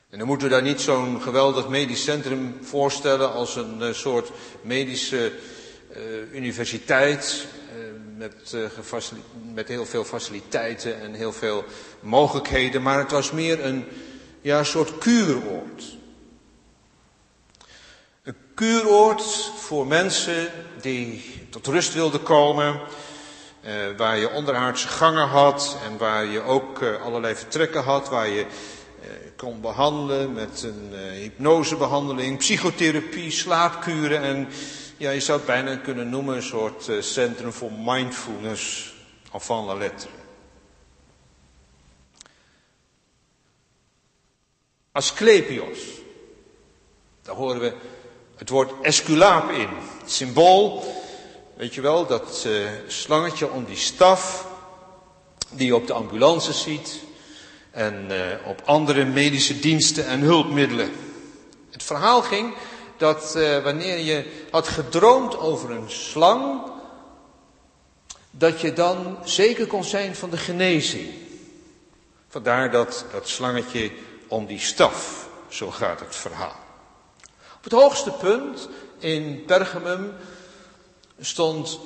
En 0.09 0.17
dan 0.17 0.27
moeten 0.27 0.47
we 0.47 0.53
daar 0.53 0.63
niet 0.63 0.81
zo'n 0.81 1.21
geweldig 1.21 1.67
medisch 1.67 2.03
centrum 2.03 2.57
voorstellen 2.61 3.33
als 3.33 3.55
een 3.55 3.81
uh, 3.81 3.93
soort 3.93 4.31
medische 4.61 5.31
uh, 5.97 6.33
universiteit 6.33 7.47
uh, 7.75 7.83
met, 8.17 8.55
met 9.53 9.67
heel 9.67 9.85
veel 9.85 10.03
faciliteiten 10.03 11.01
en 11.01 11.13
heel 11.13 11.33
veel 11.33 11.63
mogelijkheden, 11.99 12.81
maar 12.81 12.97
het 12.97 13.11
was 13.11 13.31
meer 13.31 13.65
een 13.65 13.85
ja, 14.41 14.63
soort 14.63 14.97
kuuroord. 14.97 15.83
Een 18.23 18.35
kuuroord 18.53 19.51
voor 19.55 19.87
mensen 19.87 20.51
die 20.81 21.23
tot 21.49 21.67
rust 21.67 21.93
wilden 21.93 22.23
komen, 22.23 22.81
waar 23.97 24.17
je 24.17 24.29
onderaardse 24.29 24.87
gangen 24.87 25.27
had 25.27 25.77
en 25.85 25.97
waar 25.97 26.25
je 26.25 26.41
ook 26.41 26.83
allerlei 26.83 27.35
vertrekken 27.35 27.83
had, 27.83 28.09
waar 28.09 28.27
je 28.27 28.45
kon 29.39 29.61
behandelen 29.61 30.33
met 30.33 30.63
een 30.63 30.89
uh, 30.91 30.99
hypnosebehandeling, 30.99 32.37
psychotherapie, 32.37 33.31
slaapkuren 33.31 34.21
en 34.21 34.47
ja, 34.97 35.09
je 35.09 35.19
zou 35.19 35.37
het 35.37 35.47
bijna 35.47 35.75
kunnen 35.75 36.09
noemen 36.09 36.35
een 36.35 36.43
soort 36.43 36.87
uh, 36.87 37.01
centrum 37.01 37.51
voor 37.51 37.71
mindfulness 37.71 38.93
van 39.31 39.65
la 39.65 39.73
lettre. 39.73 40.09
Asclepios, 44.91 45.79
daar 47.21 47.35
horen 47.35 47.59
we 47.59 47.73
het 48.35 48.49
woord 48.49 48.71
esculaap 48.81 49.51
in. 49.51 49.69
Symbool, 50.05 50.83
weet 51.59 51.73
je 51.73 51.81
wel, 51.81 52.05
dat 52.05 52.43
uh, 52.47 52.69
slangetje 52.87 53.49
om 53.49 53.65
die 53.65 53.77
staf 53.77 54.47
die 55.49 55.65
je 55.65 55.75
op 55.75 55.87
de 55.87 55.93
ambulance 55.93 56.53
ziet, 56.53 56.99
en 57.71 58.07
uh, 58.11 58.17
op 58.45 58.61
andere 58.65 59.05
medische 59.05 59.59
diensten 59.59 60.07
en 60.07 60.19
hulpmiddelen. 60.19 60.91
Het 61.71 61.83
verhaal 61.83 62.21
ging 62.21 62.55
dat 62.97 63.33
uh, 63.37 63.63
wanneer 63.63 63.97
je 63.97 64.45
had 64.51 64.67
gedroomd 64.67 65.37
over 65.37 65.71
een 65.71 65.89
slang, 65.89 66.61
dat 68.31 68.61
je 68.61 68.73
dan 68.73 69.17
zeker 69.23 69.67
kon 69.67 69.83
zijn 69.83 70.15
van 70.15 70.29
de 70.29 70.37
genezing. 70.37 71.09
Vandaar 72.29 72.71
dat, 72.71 73.05
dat 73.11 73.27
slangetje 73.27 73.91
om 74.27 74.45
die 74.45 74.59
staf, 74.59 75.27
zo 75.47 75.71
gaat 75.71 75.99
het 75.99 76.15
verhaal. 76.15 76.59
Op 77.57 77.63
het 77.63 77.73
hoogste 77.73 78.11
punt 78.11 78.69
in 78.99 79.43
Pergamum 79.45 80.13
stond 81.19 81.79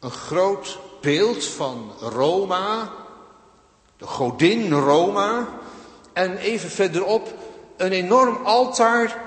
een 0.00 0.10
groot 0.10 0.78
beeld 1.00 1.44
van 1.44 1.92
Roma, 2.00 2.92
de 3.96 4.06
godin 4.06 4.72
Roma. 4.72 5.48
En 6.12 6.36
even 6.36 6.70
verderop 6.70 7.34
een 7.76 7.92
enorm 7.92 8.44
altaar 8.44 9.24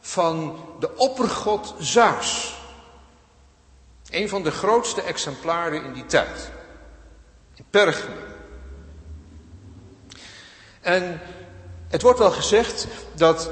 van 0.00 0.56
de 0.78 0.96
oppergod 0.96 1.74
Zeus. 1.78 2.54
Een 4.10 4.28
van 4.28 4.42
de 4.42 4.50
grootste 4.50 5.02
exemplaren 5.02 5.84
in 5.84 5.92
die 5.92 6.06
tijd. 6.06 6.50
In 7.54 7.64
Pergamum. 7.70 8.30
En 10.80 11.20
het 11.88 12.02
wordt 12.02 12.18
wel 12.18 12.30
gezegd 12.30 12.86
dat 13.14 13.50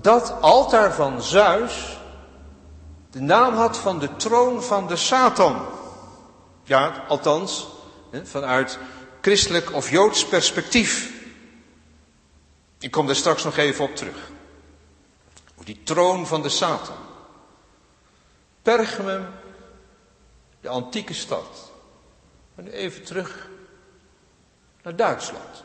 dat 0.00 0.34
altaar 0.40 0.94
van 0.94 1.22
Zeus 1.22 1.99
de 3.10 3.20
naam 3.20 3.54
had 3.54 3.76
van 3.78 3.98
de 3.98 4.16
troon 4.16 4.62
van 4.62 4.86
de 4.86 4.96
Satan. 4.96 5.66
Ja, 6.64 7.04
althans, 7.08 7.68
vanuit 8.22 8.78
christelijk 9.20 9.72
of 9.72 9.90
joods 9.90 10.26
perspectief. 10.26 11.12
Ik 12.78 12.90
kom 12.90 13.06
daar 13.06 13.16
straks 13.16 13.44
nog 13.44 13.56
even 13.56 13.84
op 13.84 13.96
terug. 13.96 14.30
Die 15.64 15.82
troon 15.82 16.26
van 16.26 16.42
de 16.42 16.48
Satan. 16.48 16.96
Pergamum, 18.62 19.26
de 20.60 20.68
antieke 20.68 21.14
stad. 21.14 21.70
En 22.54 22.64
nu 22.64 22.70
even 22.70 23.04
terug 23.04 23.48
naar 24.82 24.96
Duitsland. 24.96 25.64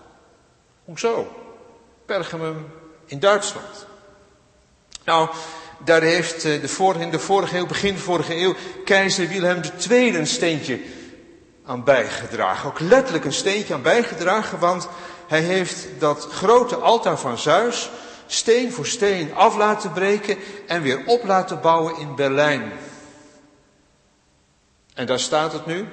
Hoezo? 0.83 1.35
Pergamum 2.05 2.71
in 3.05 3.19
Duitsland. 3.19 3.85
Nou, 5.03 5.29
daar 5.83 6.01
heeft 6.01 6.45
eh, 6.45 6.61
de 6.61 6.67
vorige, 6.67 7.03
in 7.03 7.11
de 7.11 7.19
vorige 7.19 7.57
eeuw, 7.57 7.65
begin 7.65 7.97
vorige 7.97 8.35
eeuw, 8.35 8.55
keizer 8.85 9.27
Wilhelm 9.27 9.61
II 9.89 10.15
een 10.15 10.27
steentje 10.27 10.79
aan 11.65 11.83
bijgedragen. 11.83 12.69
Ook 12.69 12.79
letterlijk 12.79 13.25
een 13.25 13.33
steentje 13.33 13.73
aan 13.73 13.81
bijgedragen, 13.81 14.59
want 14.59 14.87
hij 15.27 15.41
heeft 15.41 15.87
dat 15.99 16.27
grote 16.31 16.75
altaar 16.75 17.19
van 17.19 17.37
Zeus 17.37 17.89
steen 18.27 18.71
voor 18.71 18.85
steen 18.85 19.35
af 19.35 19.57
laten 19.57 19.91
breken 19.91 20.37
en 20.67 20.81
weer 20.81 21.03
op 21.05 21.23
laten 21.23 21.61
bouwen 21.61 21.97
in 21.99 22.15
Berlijn. 22.15 22.71
En 24.93 25.05
daar 25.05 25.19
staat 25.19 25.53
het 25.53 25.65
nu, 25.65 25.87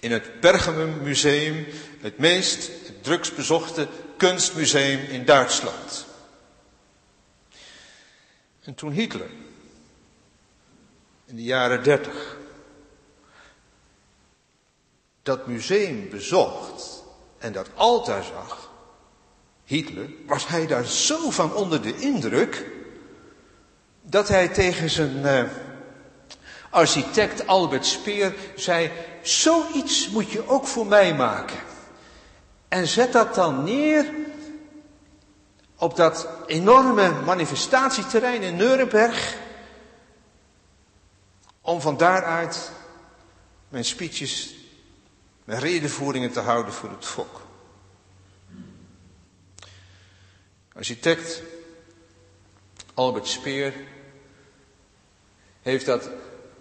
in 0.00 0.12
het 0.12 0.40
Pergamum 0.40 1.02
Museum, 1.02 1.66
het 2.00 2.18
meest 2.18 2.70
het 2.86 3.04
drukst 3.04 3.36
bezochte 3.36 3.88
kunstmuseum 4.16 5.00
in 5.08 5.24
Duitsland. 5.24 6.07
En 8.68 8.74
toen 8.74 8.92
Hitler. 8.92 9.30
In 11.24 11.36
de 11.36 11.42
jaren 11.42 11.82
dertig. 11.82 12.36
Dat 15.22 15.46
museum 15.46 16.08
bezocht 16.10 17.04
en 17.38 17.52
dat 17.52 17.68
altaar 17.74 18.24
zag, 18.24 18.70
Hitler, 19.64 20.10
was 20.26 20.46
hij 20.46 20.66
daar 20.66 20.84
zo 20.84 21.30
van 21.30 21.54
onder 21.54 21.82
de 21.82 21.98
indruk 21.98 22.70
dat 24.02 24.28
hij 24.28 24.48
tegen 24.48 24.90
zijn 24.90 25.16
uh, 25.16 25.42
architect 26.70 27.46
Albert 27.46 27.86
Speer 27.86 28.34
zei: 28.56 28.90
Zoiets 29.22 30.08
moet 30.08 30.30
je 30.30 30.48
ook 30.48 30.66
voor 30.66 30.86
mij 30.86 31.14
maken. 31.14 31.58
En 32.68 32.86
zet 32.86 33.12
dat 33.12 33.34
dan 33.34 33.64
neer 33.64 34.04
op 35.78 35.96
dat 35.96 36.28
enorme 36.46 37.10
manifestatieterrein 37.10 38.42
in 38.42 38.56
Nuremberg. 38.56 39.36
Om 41.60 41.80
van 41.80 41.96
daaruit 41.96 42.70
mijn 43.68 43.84
speeches 43.84 44.54
met 45.44 45.58
redenvoeringen 45.58 46.32
te 46.32 46.40
houden 46.40 46.72
voor 46.72 46.90
het 46.90 47.06
volk. 47.06 47.40
Architect 50.74 51.42
Albert 52.94 53.26
Speer 53.26 53.74
heeft 55.62 55.86
dat 55.86 56.10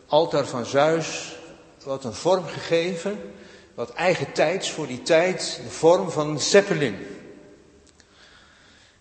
altaar 0.06 0.46
van 0.46 0.66
Zeus 0.66 1.36
wat 1.84 2.04
een 2.04 2.14
vorm 2.14 2.46
gegeven, 2.46 3.34
wat 3.76 3.94
eigen 3.94 4.32
tijds 4.32 4.72
voor 4.72 4.88
die 4.88 5.02
tijd, 5.02 5.60
de 5.64 5.70
vorm 5.70 6.12
van 6.12 6.30
een 6.30 6.40
zeppelin. 6.40 7.17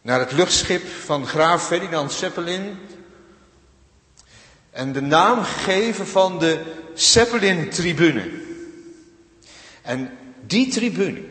Naar 0.07 0.21
het 0.21 0.33
luchtschip 0.33 0.87
van 0.87 1.27
graaf 1.27 1.67
Ferdinand 1.67 2.13
Zeppelin 2.13 2.79
en 4.71 4.93
de 4.93 5.01
naam 5.01 5.43
gegeven 5.43 6.07
van 6.07 6.39
de 6.39 6.75
Zeppelin-tribune. 6.95 8.43
En 9.83 10.19
die 10.41 10.73
tribune 10.73 11.25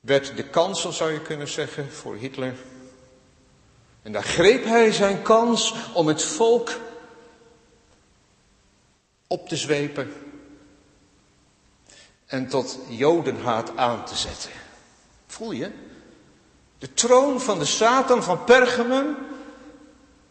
werd 0.00 0.36
de 0.36 0.48
kansel, 0.48 0.92
zou 0.92 1.12
je 1.12 1.22
kunnen 1.22 1.48
zeggen, 1.48 1.92
voor 1.92 2.16
Hitler. 2.16 2.54
En 4.02 4.12
daar 4.12 4.24
greep 4.24 4.64
hij 4.64 4.92
zijn 4.92 5.22
kans 5.22 5.74
om 5.94 6.06
het 6.06 6.22
volk 6.22 6.80
op 9.26 9.48
te 9.48 9.56
zwepen 9.56 10.12
en 12.26 12.48
tot 12.48 12.78
jodenhaat 12.88 13.76
aan 13.76 14.04
te 14.04 14.16
zetten. 14.16 14.61
Voel 15.32 15.52
je? 15.52 15.70
De 16.78 16.94
troon 16.94 17.40
van 17.40 17.58
de 17.58 17.64
Satan 17.64 18.22
van 18.22 18.44
Pergamum 18.44 19.16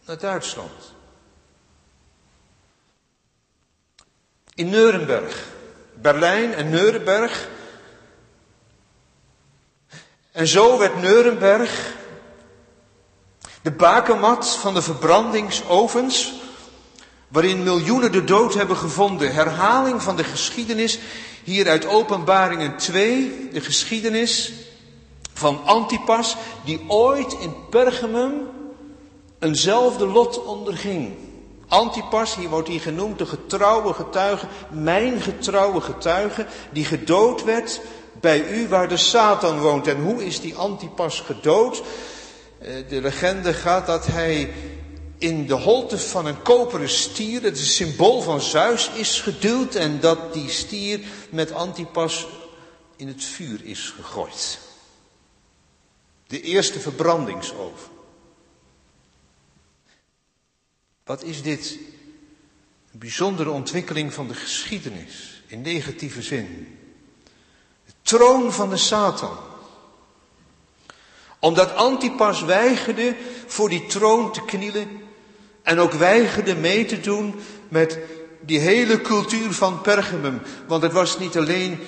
naar 0.04 0.18
Duitsland. 0.18 0.92
in 4.54 4.68
Nuremberg. 4.68 5.46
Berlijn 5.94 6.54
en 6.54 6.70
Nuremberg. 6.70 7.48
En 10.32 10.46
zo 10.46 10.78
werd 10.78 11.00
Nuremberg 11.00 11.92
de 13.62 13.70
bakermat 13.70 14.56
van 14.56 14.74
de 14.74 14.82
verbrandingsovens, 14.82 16.32
waarin 17.28 17.62
miljoenen 17.62 18.12
de 18.12 18.24
dood 18.24 18.54
hebben 18.54 18.76
gevonden. 18.76 19.34
Herhaling 19.34 20.02
van 20.02 20.16
de 20.16 20.24
geschiedenis, 20.24 20.98
hier 21.44 21.68
uit 21.68 21.86
Openbaringen 21.86 22.76
2, 22.76 23.48
de 23.52 23.60
geschiedenis 23.60 24.52
van 25.32 25.60
Antipas, 25.64 26.36
die 26.64 26.84
ooit 26.88 27.32
in 27.40 27.54
Pergamum 27.70 28.32
eenzelfde 29.38 30.06
lot 30.06 30.44
onderging. 30.44 31.14
Antipas, 31.68 32.36
hier 32.36 32.48
wordt 32.48 32.68
hij 32.68 32.78
genoemd 32.78 33.18
de 33.18 33.26
getrouwe 33.26 33.94
getuige, 33.94 34.46
mijn 34.70 35.20
getrouwe 35.20 35.80
getuige, 35.80 36.46
die 36.72 36.84
gedood 36.84 37.44
werd 37.44 37.80
bij 38.20 38.48
u 38.48 38.68
waar 38.68 38.88
de 38.88 38.96
Satan 38.96 39.60
woont. 39.60 39.86
En 39.86 40.02
hoe 40.02 40.24
is 40.24 40.40
die 40.40 40.54
Antipas 40.54 41.20
gedood? 41.20 41.82
Eh, 42.58 42.74
de 42.88 43.00
legende 43.00 43.54
gaat 43.54 43.86
dat 43.86 44.06
hij 44.06 44.52
in 45.18 45.46
de 45.46 45.54
holte 45.54 45.98
van 45.98 46.26
een 46.26 46.42
koperen 46.42 46.88
stier, 46.88 47.42
het 47.42 47.58
symbool 47.58 48.20
van 48.20 48.40
Zeus, 48.40 48.90
is 48.94 49.20
geduwd 49.20 49.74
en 49.74 50.00
dat 50.00 50.32
die 50.32 50.50
stier 50.50 51.00
met 51.30 51.52
Antipas 51.52 52.26
in 52.96 53.08
het 53.08 53.24
vuur 53.24 53.60
is 53.64 53.94
gegooid. 53.96 54.61
De 56.32 56.40
eerste 56.40 56.80
verbrandingsoven. 56.80 57.90
Wat 61.04 61.22
is 61.22 61.42
dit? 61.42 61.78
Een 62.92 62.98
bijzondere 62.98 63.50
ontwikkeling 63.50 64.12
van 64.12 64.28
de 64.28 64.34
geschiedenis, 64.34 65.42
in 65.46 65.60
negatieve 65.60 66.22
zin. 66.22 66.78
De 67.84 67.92
troon 68.02 68.52
van 68.52 68.70
de 68.70 68.76
Satan. 68.76 69.36
Omdat 71.38 71.74
Antipas 71.74 72.42
weigerde 72.42 73.16
voor 73.46 73.68
die 73.68 73.86
troon 73.86 74.32
te 74.32 74.44
knielen 74.44 75.02
en 75.62 75.78
ook 75.78 75.92
weigerde 75.92 76.54
mee 76.54 76.84
te 76.84 77.00
doen 77.00 77.40
met 77.68 77.98
die 78.40 78.58
hele 78.58 79.00
cultuur 79.00 79.52
van 79.52 79.80
Pergamum. 79.80 80.42
Want 80.66 80.82
het 80.82 80.92
was 80.92 81.18
niet 81.18 81.36
alleen 81.36 81.80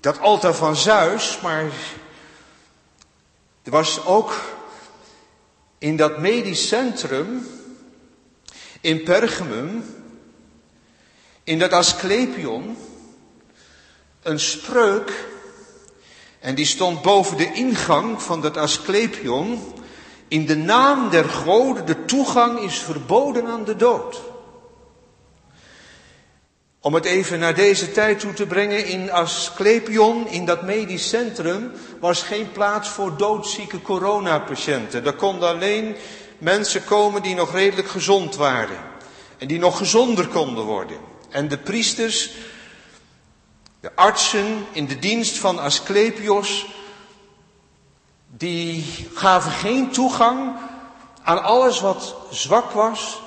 dat 0.00 0.18
altaar 0.18 0.54
van 0.54 0.76
Zeus, 0.76 1.40
maar 1.40 1.72
er 3.68 3.74
was 3.74 4.04
ook 4.06 4.40
in 5.78 5.96
dat 5.96 6.18
medisch 6.18 6.68
centrum 6.68 7.46
in 8.80 9.02
Pergamum, 9.02 9.84
in 11.44 11.58
dat 11.58 11.72
Asclepion, 11.72 12.76
een 14.22 14.40
spreuk. 14.40 15.26
En 16.38 16.54
die 16.54 16.64
stond 16.64 17.02
boven 17.02 17.36
de 17.36 17.52
ingang 17.52 18.22
van 18.22 18.40
dat 18.40 18.56
Asclepion. 18.56 19.72
In 20.28 20.46
de 20.46 20.56
naam 20.56 21.10
der 21.10 21.24
goden, 21.24 21.86
de 21.86 22.04
toegang 22.04 22.60
is 22.60 22.78
verboden 22.78 23.46
aan 23.46 23.64
de 23.64 23.76
dood. 23.76 24.20
Om 26.88 26.94
het 26.94 27.04
even 27.04 27.38
naar 27.38 27.54
deze 27.54 27.92
tijd 27.92 28.20
toe 28.20 28.32
te 28.32 28.46
brengen, 28.46 28.86
in 28.86 29.12
Asclepion, 29.12 30.28
in 30.28 30.44
dat 30.44 30.62
medisch 30.62 31.08
centrum, 31.08 31.72
was 32.00 32.22
geen 32.22 32.52
plaats 32.52 32.88
voor 32.88 33.16
doodzieke 33.16 33.82
coronapatiënten. 33.82 35.04
Daar 35.04 35.12
konden 35.12 35.48
alleen 35.48 35.96
mensen 36.38 36.84
komen 36.84 37.22
die 37.22 37.34
nog 37.34 37.52
redelijk 37.52 37.88
gezond 37.88 38.36
waren. 38.36 38.76
En 39.38 39.46
die 39.46 39.58
nog 39.58 39.78
gezonder 39.78 40.28
konden 40.28 40.64
worden. 40.64 40.96
En 41.30 41.48
de 41.48 41.58
priesters, 41.58 42.30
de 43.80 43.90
artsen 43.94 44.66
in 44.72 44.86
de 44.86 44.98
dienst 44.98 45.38
van 45.38 45.58
Asclepios, 45.58 46.66
die 48.36 48.84
gaven 49.14 49.50
geen 49.50 49.90
toegang 49.90 50.56
aan 51.22 51.42
alles 51.42 51.80
wat 51.80 52.14
zwak 52.30 52.70
was 52.70 53.20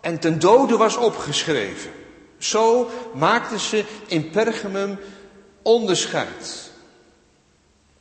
en 0.00 0.18
ten 0.18 0.38
dode 0.38 0.76
was 0.76 0.96
opgeschreven. 0.96 1.95
Zo 2.38 2.90
maakten 3.14 3.60
ze 3.60 3.84
in 4.06 4.30
Pergamum 4.30 4.98
onderscheid. 5.62 6.70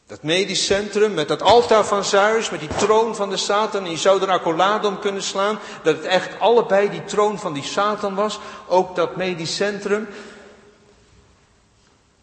Dat 0.06 0.24
medisch 0.24 0.66
centrum 0.66 1.14
met 1.14 1.28
dat 1.28 1.42
altaar 1.42 1.86
van 1.86 2.04
Zeus, 2.04 2.50
met 2.50 2.60
die 2.60 2.76
troon 2.76 3.16
van 3.16 3.30
de 3.30 3.38
Satan. 3.38 3.84
En 3.84 3.92
je 3.92 3.98
zou 3.98 4.22
er 4.22 4.30
accolade 4.30 4.88
om 4.88 5.00
kunnen 5.00 5.24
slaan 5.24 5.60
dat 5.84 5.96
het 5.96 6.06
echt 6.06 6.40
allebei 6.40 6.90
die 6.90 7.04
troon 7.04 7.40
van 7.40 7.54
die 7.54 7.64
Satan 7.64 8.16
was. 8.16 8.40
Ook 8.68 8.96
dat 8.96 9.16
medisch 9.16 9.56
centrum. 9.56 10.08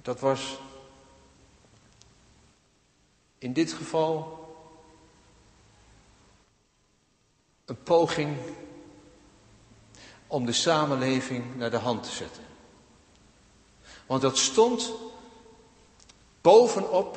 Dat 0.02 0.20
was 0.20 0.58
in 3.38 3.52
dit 3.52 3.72
geval 3.72 4.40
een 7.64 7.82
poging 7.82 8.36
om 10.32 10.46
de 10.46 10.52
samenleving 10.52 11.56
naar 11.56 11.70
de 11.70 11.76
hand 11.76 12.02
te 12.02 12.10
zetten. 12.10 12.42
Want 14.06 14.22
dat 14.22 14.38
stond 14.38 14.92
bovenop 16.40 17.16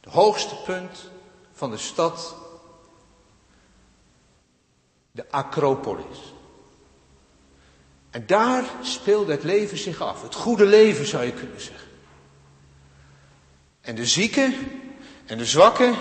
het 0.00 0.12
hoogste 0.12 0.56
punt 0.56 1.10
van 1.52 1.70
de 1.70 1.76
stad, 1.76 2.34
de 5.10 5.30
Acropolis. 5.30 6.34
En 8.10 8.26
daar 8.26 8.64
speelde 8.82 9.32
het 9.32 9.44
leven 9.44 9.78
zich 9.78 10.00
af, 10.00 10.22
het 10.22 10.34
goede 10.34 10.66
leven 10.66 11.06
zou 11.06 11.24
je 11.24 11.32
kunnen 11.32 11.60
zeggen. 11.60 11.88
En 13.80 13.94
de 13.94 14.06
zieken 14.06 14.54
en 15.26 15.38
de 15.38 15.46
zwakken 15.46 15.94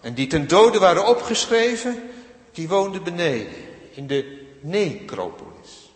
en 0.00 0.14
die 0.14 0.26
ten 0.26 0.48
dode 0.48 0.78
waren 0.78 1.06
opgeschreven, 1.06 2.10
die 2.52 2.68
woonden 2.68 3.02
beneden 3.02 3.54
in 3.94 4.06
de 4.06 4.46
necropolis. 4.62 5.92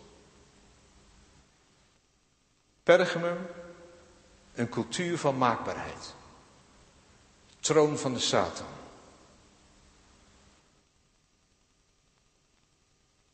Pergamum, 2.83 3.37
een 4.53 4.69
cultuur 4.69 5.17
van 5.17 5.37
maakbaarheid. 5.37 6.15
Troon 7.59 7.97
van 7.97 8.13
de 8.13 8.19
Satan. 8.19 8.65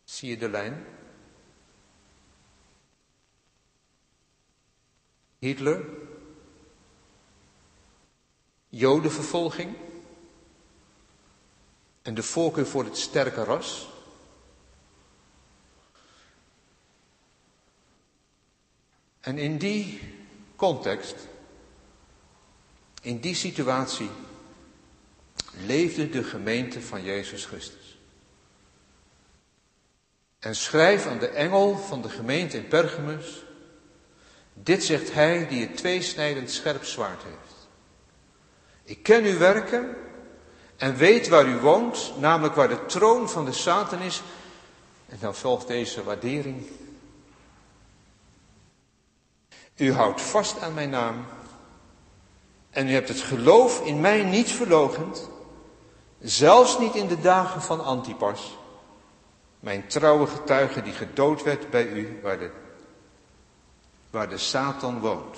Zie 0.04 0.30
je 0.30 0.38
de 0.38 0.50
lijn? 0.50 0.86
Hitler, 5.40 5.86
Jodenvervolging 8.70 9.76
en 12.02 12.14
de 12.14 12.24
voorkeur 12.24 12.68
voor 12.68 12.84
het 12.84 12.98
sterke 12.98 13.44
ras. 13.44 13.90
En 19.20 19.38
in 19.38 19.58
die 19.58 20.00
context, 20.56 21.16
in 23.02 23.20
die 23.20 23.36
situatie, 23.36 24.10
leefde 25.66 26.10
de 26.10 26.24
gemeente 26.24 26.82
van 26.82 27.04
Jezus 27.04 27.46
Christus. 27.46 28.00
En 30.40 30.56
schrijf 30.56 31.06
aan 31.06 31.20
de 31.20 31.28
engel 31.28 31.78
van 31.78 32.02
de 32.02 32.10
gemeente 32.10 32.58
in 32.58 32.68
Pergamus, 32.68 33.44
dit 34.54 34.84
zegt 34.84 35.14
hij 35.14 35.48
die 35.48 35.62
het 35.62 35.78
tweesnijdend 35.78 36.52
scherp 36.52 36.84
zwaard 36.84 37.24
heeft. 37.24 37.68
Ik 38.84 39.04
ken 39.04 39.24
uw 39.24 39.38
werken 39.38 39.96
en 40.78 40.96
weet 40.96 41.28
waar 41.28 41.48
u 41.48 41.58
woont, 41.58 42.14
namelijk 42.18 42.56
waar 42.56 42.68
de 42.68 42.86
troon 42.86 43.30
van 43.30 43.46
de 43.46 43.54
Satan 43.54 44.02
is. 44.02 44.22
En 45.08 45.18
dan 45.20 45.36
volgt 45.36 45.68
deze 45.68 46.04
waardering. 46.04 46.68
U 49.80 49.94
houdt 49.94 50.22
vast 50.22 50.62
aan 50.62 50.74
mijn 50.74 50.90
naam 50.90 51.26
en 52.70 52.88
u 52.88 52.92
hebt 52.92 53.08
het 53.08 53.22
geloof 53.22 53.86
in 53.86 54.02
mij 54.02 54.24
niet 54.24 54.52
verlogend, 54.52 55.30
zelfs 56.20 56.80
niet 56.80 56.96
in 56.96 57.08
de 57.08 57.20
dagen 57.20 57.62
van 57.62 57.84
Antipas, 57.84 58.58
mijn 59.60 59.88
trouwe 59.88 60.28
getuige 60.28 60.82
die 60.82 60.94
gedood 60.94 61.44
werd 61.44 61.70
bij 61.70 61.88
u, 61.88 62.20
waar 62.22 62.40
de, 62.40 62.52
waar 64.10 64.30
de 64.30 64.38
Satan 64.38 65.00
woont. 65.00 65.38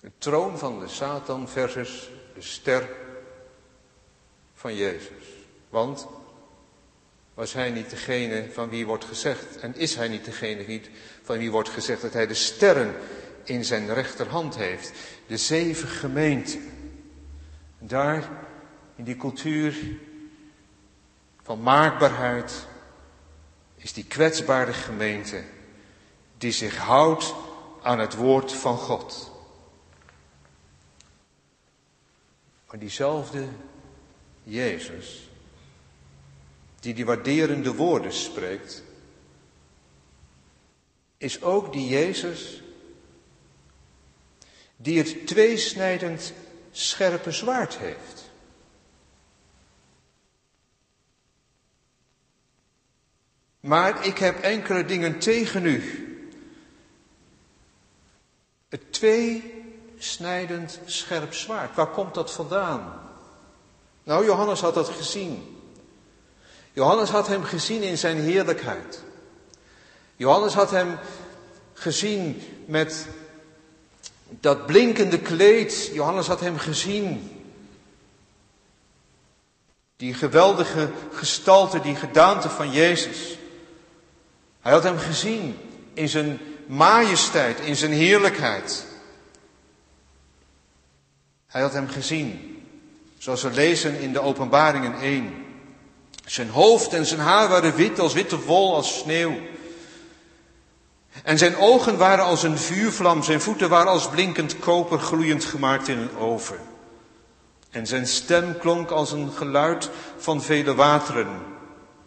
De 0.00 0.12
troon 0.18 0.58
van 0.58 0.80
de 0.80 0.88
Satan 0.88 1.48
versus 1.48 2.10
de 2.34 2.42
ster 2.42 2.88
van 4.54 4.74
Jezus. 4.74 5.24
Want 5.68 6.06
was 7.36 7.52
hij 7.52 7.70
niet 7.70 7.90
degene 7.90 8.46
van 8.52 8.68
wie 8.68 8.86
wordt 8.86 9.04
gezegd, 9.04 9.56
en 9.56 9.76
is 9.76 9.94
hij 9.94 10.08
niet 10.08 10.24
degene 10.24 10.80
van 11.22 11.38
wie 11.38 11.50
wordt 11.50 11.68
gezegd 11.68 12.02
dat 12.02 12.12
hij 12.12 12.26
de 12.26 12.34
sterren 12.34 12.94
in 13.44 13.64
zijn 13.64 13.94
rechterhand 13.94 14.56
heeft, 14.56 14.92
de 15.26 15.36
zeven 15.36 15.88
gemeenten. 15.88 16.70
daar, 17.78 18.28
in 18.94 19.04
die 19.04 19.16
cultuur 19.16 19.76
van 21.42 21.62
maakbaarheid, 21.62 22.66
is 23.76 23.92
die 23.92 24.04
kwetsbare 24.04 24.72
gemeente 24.72 25.42
die 26.38 26.52
zich 26.52 26.76
houdt 26.76 27.34
aan 27.82 27.98
het 27.98 28.14
woord 28.14 28.52
van 28.52 28.76
God. 28.76 29.32
Maar 32.70 32.78
diezelfde 32.78 33.48
Jezus, 34.42 35.28
die 36.86 36.94
die 36.94 37.06
waarderende 37.06 37.74
woorden 37.74 38.12
spreekt, 38.12 38.82
is 41.16 41.42
ook 41.42 41.72
die 41.72 41.88
Jezus 41.88 42.62
die 44.76 44.98
het 44.98 45.26
tweesnijdend 45.26 46.32
scherpe 46.70 47.32
zwaard 47.32 47.76
heeft. 47.76 48.30
Maar 53.60 54.06
ik 54.06 54.18
heb 54.18 54.40
enkele 54.40 54.84
dingen 54.84 55.18
tegen 55.18 55.66
u. 55.66 56.02
Het 58.68 58.92
tweesnijdend 58.92 60.80
scherp 60.84 61.34
zwaard, 61.34 61.74
waar 61.74 61.90
komt 61.90 62.14
dat 62.14 62.32
vandaan? 62.32 63.10
Nou, 64.02 64.24
Johannes 64.24 64.60
had 64.60 64.74
dat 64.74 64.88
gezien. 64.88 65.55
Johannes 66.76 67.10
had 67.10 67.26
hem 67.26 67.44
gezien 67.44 67.82
in 67.82 67.98
zijn 67.98 68.20
heerlijkheid. 68.20 69.02
Johannes 70.16 70.54
had 70.54 70.70
hem 70.70 70.98
gezien 71.72 72.42
met 72.66 73.06
dat 74.28 74.66
blinkende 74.66 75.18
kleed. 75.18 75.90
Johannes 75.92 76.26
had 76.26 76.40
hem 76.40 76.58
gezien. 76.58 77.30
Die 79.96 80.14
geweldige 80.14 80.90
gestalte, 81.12 81.80
die 81.80 81.94
gedaante 81.94 82.48
van 82.48 82.70
Jezus. 82.70 83.38
Hij 84.60 84.72
had 84.72 84.82
hem 84.82 84.98
gezien 84.98 85.58
in 85.94 86.08
zijn 86.08 86.40
majesteit, 86.66 87.60
in 87.60 87.76
zijn 87.76 87.92
heerlijkheid. 87.92 88.86
Hij 91.46 91.62
had 91.62 91.72
hem 91.72 91.88
gezien, 91.88 92.62
zoals 93.18 93.42
we 93.42 93.50
lezen 93.50 94.00
in 94.00 94.12
de 94.12 94.20
Openbaringen 94.20 95.00
1. 95.00 95.45
Zijn 96.26 96.50
hoofd 96.50 96.92
en 96.92 97.06
zijn 97.06 97.20
haar 97.20 97.48
waren 97.48 97.74
wit 97.74 97.98
als 97.98 98.12
witte 98.12 98.40
wol, 98.40 98.74
als 98.74 98.98
sneeuw. 98.98 99.38
En 101.22 101.38
zijn 101.38 101.56
ogen 101.56 101.96
waren 101.96 102.24
als 102.24 102.42
een 102.42 102.58
vuurvlam, 102.58 103.22
zijn 103.22 103.40
voeten 103.40 103.68
waren 103.68 103.90
als 103.92 104.08
blinkend 104.08 104.58
koper 104.58 104.98
gloeiend 104.98 105.44
gemaakt 105.44 105.88
in 105.88 105.98
een 105.98 106.16
oven. 106.16 106.60
En 107.70 107.86
zijn 107.86 108.06
stem 108.06 108.58
klonk 108.58 108.90
als 108.90 109.12
een 109.12 109.32
geluid 109.32 109.90
van 110.16 110.42
vele 110.42 110.74
wateren. 110.74 111.26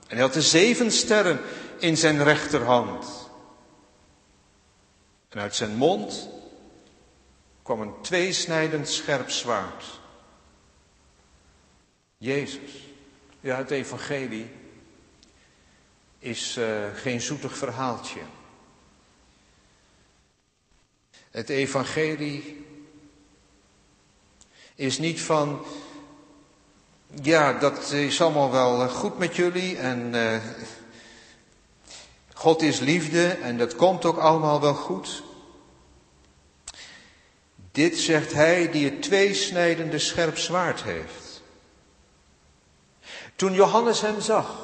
En 0.08 0.16
hij 0.16 0.20
had 0.20 0.34
de 0.34 0.42
zeven 0.42 0.92
sterren 0.92 1.40
in 1.78 1.98
zijn 1.98 2.24
rechterhand. 2.24 3.30
En 5.30 5.40
uit 5.40 5.56
zijn 5.56 5.76
mond 5.76 6.30
kwam 7.64 7.82
een 7.82 8.02
tweesnijdend 8.02 8.90
scherp 8.90 9.30
zwaard. 9.30 9.84
Jezus. 12.18 12.89
Ja, 13.42 13.58
het 13.58 13.72
evangelie 13.72 14.50
is 16.20 16.58
uh, 16.58 16.96
geen 16.96 17.22
zoetig 17.22 17.58
verhaaltje. 17.58 18.20
Het 21.32 21.50
evangelie 21.50 22.66
is 24.76 24.98
niet 24.98 25.22
van, 25.22 25.66
ja, 27.22 27.54
dat 27.54 27.92
is 27.92 28.22
allemaal 28.22 28.52
wel 28.52 28.82
eh, 28.82 28.90
goed 28.90 29.18
met 29.18 29.36
jullie 29.36 29.78
en 29.78 30.14
uh, 30.16 30.38
God 32.34 32.62
is 32.62 32.80
liefde 32.80 33.28
en 33.28 33.58
dat 33.58 33.76
komt 33.76 34.06
ook 34.06 34.18
allemaal 34.18 34.62
wel 34.62 34.74
goed. 34.74 35.24
Dit 37.72 37.98
zegt 37.98 38.34
hij 38.34 38.72
die 38.72 38.86
het 38.86 39.02
tweesnijdende 39.02 40.00
scherp 40.00 40.38
zwaard 40.38 40.84
heeft. 40.84 41.29
Toen 43.40 43.54
Johannes 43.54 44.02
hem 44.02 44.22
zag, 44.22 44.58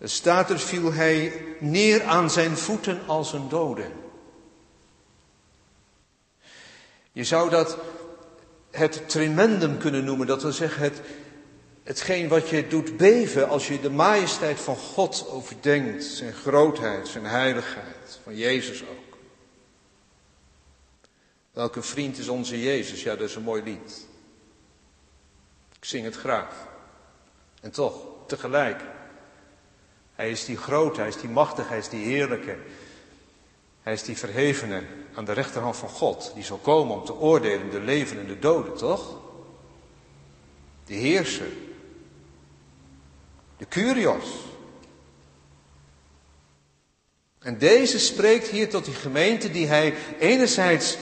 staat 0.00 0.50
er, 0.50 0.58
viel 0.58 0.92
hij 0.92 1.44
neer 1.60 2.04
aan 2.04 2.30
zijn 2.30 2.56
voeten 2.56 3.00
als 3.06 3.32
een 3.32 3.48
dode. 3.48 3.90
Je 7.12 7.24
zou 7.24 7.50
dat 7.50 7.78
het 8.70 9.08
tremendum 9.08 9.78
kunnen 9.78 10.04
noemen, 10.04 10.26
dat 10.26 10.42
wil 10.42 10.52
zeggen 10.52 10.82
het, 10.82 11.00
hetgeen 11.82 12.28
wat 12.28 12.48
je 12.48 12.66
doet 12.66 12.96
beven 12.96 13.48
als 13.48 13.68
je 13.68 13.80
de 13.80 13.90
majesteit 13.90 14.60
van 14.60 14.76
God 14.76 15.26
overdenkt, 15.28 16.04
zijn 16.04 16.32
grootheid, 16.32 17.08
zijn 17.08 17.26
heiligheid, 17.26 18.18
van 18.22 18.36
Jezus 18.36 18.82
ook. 18.82 19.18
Welke 21.52 21.82
vriend 21.82 22.18
is 22.18 22.28
onze 22.28 22.62
Jezus? 22.62 23.02
Ja, 23.02 23.16
dat 23.16 23.28
is 23.28 23.34
een 23.34 23.42
mooi 23.42 23.62
lied. 23.62 24.06
Ik 25.78 25.84
zing 25.84 26.04
het 26.04 26.16
graag. 26.16 26.74
En 27.66 27.72
toch, 27.72 27.94
tegelijk. 28.26 28.80
Hij 30.14 30.30
is 30.30 30.44
die 30.44 30.56
groot, 30.56 30.96
hij 30.96 31.08
is 31.08 31.20
die 31.20 31.28
machtige, 31.28 31.68
hij 31.68 31.78
is 31.78 31.88
die 31.88 32.04
heerlijke. 32.04 32.56
Hij 33.82 33.92
is 33.92 34.02
die 34.02 34.16
verhevene 34.16 34.82
aan 35.14 35.24
de 35.24 35.32
rechterhand 35.32 35.76
van 35.76 35.88
God, 35.88 36.30
die 36.34 36.44
zal 36.44 36.56
komen 36.56 36.96
om 36.96 37.04
te 37.04 37.14
oordelen 37.14 37.70
de 37.70 37.80
leven 37.80 38.18
en 38.18 38.26
de 38.26 38.38
doden, 38.38 38.76
toch? 38.76 39.18
De 40.84 40.94
heerser. 40.94 41.48
De 43.56 43.68
Curios. 43.68 44.26
En 47.38 47.58
deze 47.58 47.98
spreekt 47.98 48.48
hier 48.48 48.68
tot 48.68 48.84
die 48.84 48.94
gemeente 48.94 49.50
die 49.50 49.66
hij 49.66 49.94
enerzijds 50.18 50.96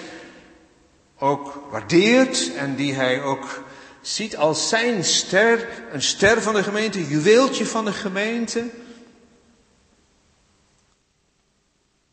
ook 1.18 1.66
waardeert 1.70 2.54
en 2.54 2.74
die 2.74 2.94
hij 2.94 3.22
ook 3.22 3.62
ziet 4.06 4.36
als 4.36 4.68
zijn 4.68 5.04
ster, 5.04 5.68
een 5.92 6.02
ster 6.02 6.42
van 6.42 6.54
de 6.54 6.62
gemeente, 6.62 7.06
juweeltje 7.06 7.66
van 7.66 7.84
de 7.84 7.92
gemeente. 7.92 8.70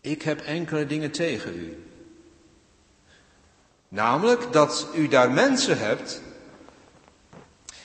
Ik 0.01 0.21
heb 0.21 0.41
enkele 0.41 0.85
dingen 0.85 1.11
tegen 1.11 1.55
u. 1.55 1.83
Namelijk 3.87 4.53
dat 4.53 4.87
u 4.95 5.07
daar 5.07 5.31
mensen 5.31 5.79
hebt 5.79 6.21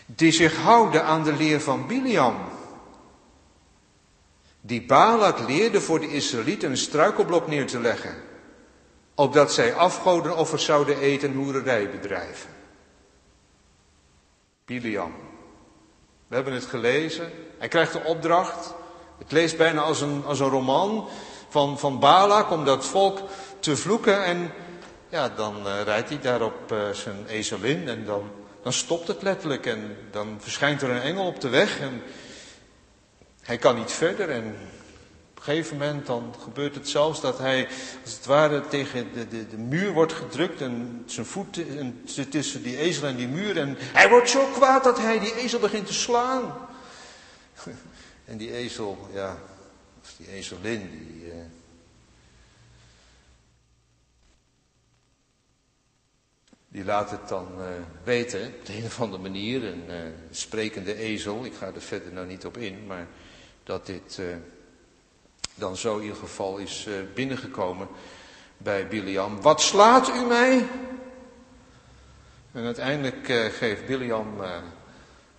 die 0.07 0.33
zich 0.33 0.57
houden 0.57 1.05
aan 1.05 1.25
de 1.25 1.33
leer 1.33 1.61
van 1.61 1.87
Biliam. 1.87 2.37
Die 4.61 4.87
Balak 4.87 5.49
leerde 5.49 5.81
voor 5.81 6.01
de 6.01 6.13
Israëlieten 6.13 6.71
een 6.71 6.77
struikelblok 6.77 7.47
neer 7.47 7.67
te 7.67 7.81
leggen. 7.81 8.15
Opdat 9.15 9.53
zij 9.53 9.75
afgodenoffers 9.75 10.65
zouden 10.65 10.99
eten 10.99 11.29
en 11.29 11.37
hoererij 11.37 11.91
bedrijven. 11.91 12.56
Biliam. 14.67 15.15
We 16.27 16.35
hebben 16.35 16.53
het 16.53 16.65
gelezen. 16.65 17.31
Hij 17.59 17.69
krijgt 17.69 17.93
de 17.93 18.05
opdracht. 18.05 18.75
Het 19.19 19.33
leest 19.33 19.57
bijna 19.57 19.81
als 19.81 20.01
een, 20.01 20.25
als 20.25 20.41
een 20.41 20.49
roman 20.49 21.09
van, 21.49 21.79
van 21.79 21.99
Balak 21.99 22.51
om 22.51 22.65
dat 22.65 22.87
volk 22.87 23.21
te 23.61 23.77
vloeken. 23.77 24.25
En 24.25 24.53
ja, 25.09 25.29
dan 25.29 25.67
uh, 25.67 25.83
rijdt 25.83 26.09
hij 26.09 26.21
daar 26.21 26.43
op 26.43 26.73
uh, 26.73 26.91
zijn 26.91 27.27
ezelin 27.27 27.89
en 27.89 28.05
dan, 28.05 28.31
dan 28.63 28.73
stopt 28.73 29.09
het 29.09 29.23
letterlijk. 29.23 29.67
En 29.67 29.97
dan 30.11 30.37
verschijnt 30.39 30.83
er 30.83 30.91
een 30.91 31.03
engel 31.03 31.27
op 31.27 31.41
de 31.41 31.49
weg 31.49 31.81
en 31.81 32.03
hij 33.43 33.59
kan 33.59 33.77
niet 33.77 33.93
verder. 33.93 34.31
En 34.31 34.57
gegeven 35.47 35.77
moment 35.77 36.07
dan 36.07 36.35
gebeurt 36.43 36.75
het 36.75 36.89
zelfs 36.89 37.21
dat 37.21 37.39
hij 37.39 37.69
als 38.05 38.13
het 38.13 38.27
ware 38.27 38.69
tegen 38.69 39.13
de, 39.13 39.29
de, 39.29 39.49
de 39.49 39.59
muur 39.59 39.93
wordt 39.93 40.13
gedrukt 40.13 40.61
en 40.61 41.03
zijn 41.07 41.27
voet 41.27 41.61
zit 42.05 42.31
tussen 42.31 42.63
die 42.63 42.79
ezel 42.79 43.09
en 43.09 43.17
die 43.17 43.29
muur. 43.29 43.59
En 43.59 43.77
hij 43.79 44.09
wordt 44.09 44.31
zo 44.31 44.47
kwaad 44.53 44.85
dat 44.85 44.99
hij 44.99 45.19
die 45.19 45.37
ezel 45.37 45.59
begint 45.59 45.87
te 45.87 45.95
slaan. 45.95 46.55
En 48.25 48.37
die 48.37 48.53
ezel, 48.53 49.09
ja, 49.13 49.37
of 50.03 50.15
die 50.17 50.29
ezelin, 50.29 50.91
die, 50.91 51.27
uh, 51.27 51.35
die 56.69 56.85
laat 56.85 57.11
het 57.11 57.29
dan 57.29 57.49
uh, 57.59 57.67
weten, 58.05 58.47
op 58.47 58.67
de 58.67 58.77
een 58.79 58.85
of 58.85 59.01
andere 59.01 59.23
manier, 59.23 59.65
een 59.65 59.85
uh, 59.89 59.97
sprekende 60.31 60.95
ezel, 60.95 61.45
ik 61.45 61.55
ga 61.55 61.67
er 61.67 61.81
verder 61.81 62.13
nou 62.13 62.27
niet 62.27 62.47
op 62.47 62.57
in, 62.57 62.87
maar 62.87 63.07
dat 63.65 63.87
dit 63.87 64.21
dan 65.59 65.77
zo 65.77 65.97
in 65.97 66.03
ieder 66.03 66.19
geval 66.19 66.57
is 66.57 66.89
binnengekomen 67.15 67.89
bij 68.57 68.89
Biliam. 68.89 69.41
Wat 69.43 69.61
slaat 69.61 70.09
u 70.09 70.25
mij? 70.25 70.69
En 72.53 72.65
uiteindelijk 72.65 73.53
geeft 73.53 73.87
Biliam 73.87 74.41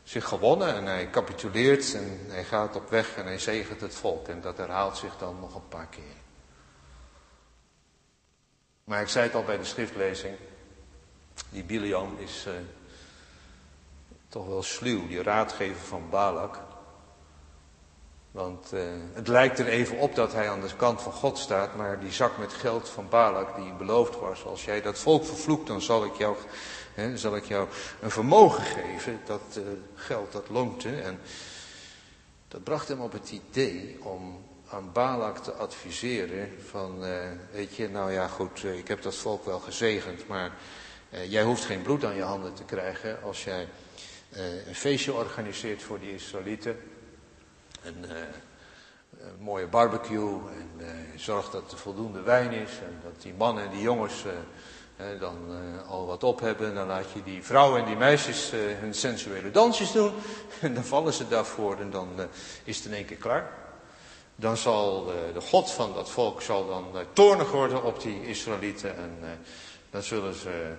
zich 0.04 0.26
gewonnen 0.26 0.76
en 0.76 0.86
hij 0.86 1.10
capituleert 1.10 1.94
en 1.94 2.20
hij 2.28 2.44
gaat 2.44 2.76
op 2.76 2.90
weg 2.90 3.16
en 3.16 3.26
hij 3.26 3.40
zegent 3.40 3.82
het 3.82 3.96
volk. 3.96 4.28
En 4.28 4.42
dat 4.42 4.58
herhaalt 4.58 4.98
zich 4.98 5.18
dan 5.18 5.40
nog 5.40 5.56
een 5.56 5.68
paar 5.68 5.88
keer. 5.88 6.16
Maar 8.84 9.02
ik 9.02 9.08
zei 9.08 9.26
het 9.26 9.36
al 9.36 9.44
bij 9.44 9.58
de 9.58 9.66
schriftlezing, 9.66 10.36
die 11.50 11.64
Biliam 11.64 12.16
is 12.18 12.48
toch 14.30 14.48
wel 14.48 14.64
sluw, 14.64 15.08
die 15.08 15.24
raadgever 15.24 15.86
van 15.86 16.10
Balak. 16.10 16.60
Want 18.38 18.74
uh, 18.74 18.82
het 19.14 19.28
lijkt 19.28 19.60
er 19.60 19.68
even 19.68 19.98
op 19.98 20.16
dat 20.16 20.34
hij 20.34 20.50
aan 20.50 20.62
de 20.62 20.76
kant 20.76 21.02
van 21.02 21.12
God 21.12 21.38
staat, 21.38 21.76
maar 21.76 22.00
die 22.00 22.12
zak 22.12 22.38
met 22.38 22.54
geld 22.54 22.90
van 22.90 23.10
Balak 23.10 23.56
die 23.56 23.74
beloofd 23.74 24.20
was, 24.20 24.46
als 24.46 24.66
jij 24.66 24.82
dat 24.82 25.00
volk 25.00 25.26
vervloekt, 25.26 25.68
dan 25.68 25.82
zal 25.82 26.06
ik 26.06 26.14
jou, 26.14 26.36
hè, 26.94 27.18
zal 27.18 27.36
ik 27.36 27.46
jou 27.46 27.68
een 28.02 28.12
vermogen 28.12 28.64
geven. 28.64 29.20
Dat 29.26 29.42
uh, 29.58 29.64
geld, 29.96 30.32
dat 30.32 30.50
lonkte. 30.50 30.90
En 30.90 31.20
dat 32.48 32.64
bracht 32.64 32.88
hem 32.88 33.02
op 33.02 33.12
het 33.12 33.32
idee 33.32 33.98
om 34.04 34.46
aan 34.70 34.92
Balak 34.94 35.38
te 35.38 35.52
adviseren 35.52 36.52
van, 36.70 37.06
uh, 37.06 37.16
weet 37.52 37.76
je, 37.76 37.90
nou 37.90 38.12
ja 38.12 38.28
goed, 38.28 38.64
uh, 38.64 38.78
ik 38.78 38.88
heb 38.88 39.02
dat 39.02 39.16
volk 39.16 39.46
wel 39.46 39.60
gezegend, 39.60 40.28
maar 40.28 40.52
uh, 41.10 41.32
jij 41.32 41.44
hoeft 41.44 41.66
geen 41.66 41.82
bloed 41.82 42.06
aan 42.06 42.16
je 42.16 42.22
handen 42.22 42.54
te 42.54 42.64
krijgen 42.64 43.24
als 43.24 43.44
jij 43.44 43.68
een 44.68 44.76
feestje 44.76 45.14
organiseert 45.14 45.84
voor 45.84 46.00
die 46.00 46.14
Israëlieten. 46.14 46.80
Een, 47.84 48.06
een 49.20 49.40
mooie 49.40 49.68
barbecue 49.68 50.40
en 50.80 51.20
zorg 51.20 51.50
dat 51.50 51.72
er 51.72 51.78
voldoende 51.78 52.22
wijn 52.22 52.52
is 52.52 52.72
en 52.72 53.00
dat 53.04 53.22
die 53.22 53.34
mannen 53.34 53.64
en 53.64 53.70
die 53.70 53.82
jongens 53.82 54.24
dan 55.20 55.36
al 55.88 56.06
wat 56.06 56.24
op 56.24 56.40
hebben. 56.40 56.76
Dan 56.76 56.88
laat 56.88 57.12
je 57.12 57.24
die 57.24 57.44
vrouwen 57.44 57.80
en 57.82 57.88
die 57.88 57.96
meisjes 57.96 58.52
hun 58.80 58.94
sensuele 58.94 59.52
dansjes 59.52 59.92
doen 59.92 60.12
en 60.62 60.74
dan 60.74 60.84
vallen 60.84 61.14
ze 61.14 61.28
daarvoor 61.28 61.80
en 61.80 61.92
dan 61.92 62.08
is 62.64 62.78
het 62.78 62.86
in 62.86 62.94
één 62.94 63.06
keer 63.06 63.18
klaar 63.18 63.66
dan 64.40 64.58
zal 64.58 65.06
de, 65.34 65.42
God 65.42 65.72
van 65.72 65.94
dat 65.94 66.10
volk 66.10 66.42
zal 66.42 66.68
dan 66.68 66.86
toornig 67.14 67.52
worden 67.52 67.84
op 67.84 68.02
die 68.02 68.28
Israëlieten. 68.28 68.96
En 68.96 69.40
dan 69.90 70.04
zullen 70.04 70.34
ze 70.34 70.74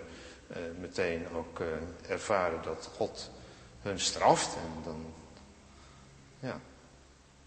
meteen 0.78 1.26
ook 1.34 1.60
ervaren 2.08 2.62
dat 2.62 2.90
God 2.96 3.30
hun 3.82 4.00
straft. 4.00 4.54
En 4.54 4.82
dan, 4.84 5.14
ja, 6.40 6.60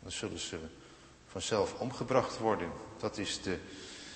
dan 0.01 0.11
zullen 0.11 0.39
ze 0.39 0.59
vanzelf 1.27 1.73
omgebracht 1.73 2.37
worden. 2.37 2.71
Dat 2.97 3.17
is 3.17 3.41
de 3.41 3.59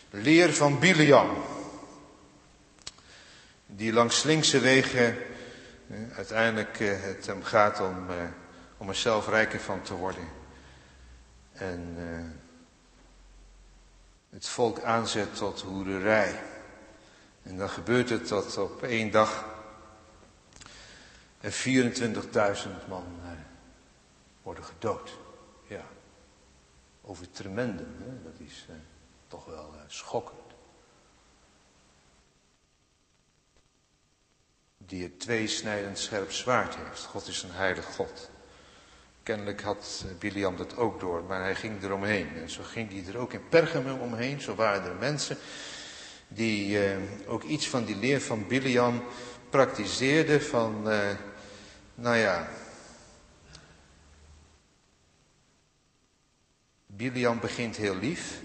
leer 0.10 0.54
van 0.54 0.80
Biliam. 0.80 1.44
Die 3.66 3.94
langs 3.94 4.24
linkse 4.24 4.60
wegen 4.60 5.18
uiteindelijk 6.16 6.80
het 6.80 7.26
hem 7.26 7.44
gaat 7.44 7.80
om, 7.80 8.08
om 8.78 8.90
er 8.90 8.96
zelf 8.96 9.28
rijker 9.28 9.60
van 9.60 9.82
te 9.82 9.94
worden. 9.94 10.28
En 11.52 11.98
het 14.30 14.48
volk 14.48 14.82
aanzet 14.84 15.36
tot 15.36 15.62
hoererij. 15.62 16.44
En 17.44 17.58
dan 17.58 17.70
gebeurt 17.70 18.10
het 18.10 18.28
dat 18.28 18.58
op 18.58 18.84
één 18.84 19.12
dag 19.12 19.46
er 21.42 21.52
24.000 21.52 22.88
man 22.88 23.04
worden 24.42 24.64
gedood. 24.64 25.25
Over 27.08 27.32
tremendum, 27.32 27.96
hè? 28.00 28.24
dat 28.24 28.40
is 28.48 28.66
uh, 28.70 28.76
toch 29.28 29.46
wel 29.46 29.74
schokkend. 29.88 30.40
Die 34.78 35.04
het 35.04 35.20
tweesnijdend 35.20 36.00
scherp 36.00 36.32
zwaard 36.32 36.76
heeft. 36.76 37.04
God 37.04 37.28
is 37.28 37.44
een 37.44 37.52
heilig 37.52 37.86
God. 37.86 38.30
Kennelijk 39.24 39.62
had 39.62 40.06
Biliam 40.20 40.58
dat 40.58 40.78
ook 40.78 41.00
door, 41.00 41.24
maar 41.24 41.42
hij 41.42 41.56
ging 41.56 41.84
eromheen. 41.84 42.36
En 42.36 42.50
zo 42.50 42.64
ging 42.64 42.92
hij 42.92 43.14
er 43.14 43.20
ook 43.20 43.34
in 43.34 43.50
Pergamum 43.50 44.00
omheen. 44.00 44.42
Zo 44.42 44.56
waren 44.56 44.90
er 44.90 44.96
mensen 44.96 45.38
die 46.28 46.86
eh, 46.86 46.98
ook 47.28 47.44
iets 47.44 47.70
van 47.70 47.86
die 47.86 47.96
leer 47.96 48.22
van 48.22 48.48
Biliam 48.48 49.04
praktiseerden. 49.50 50.42
Van, 50.42 50.90
eh, 50.90 51.10
nou 51.96 52.16
ja, 52.16 52.48
Biliam 56.96 57.40
begint 57.40 57.76
heel 57.76 57.96
lief. 57.96 58.42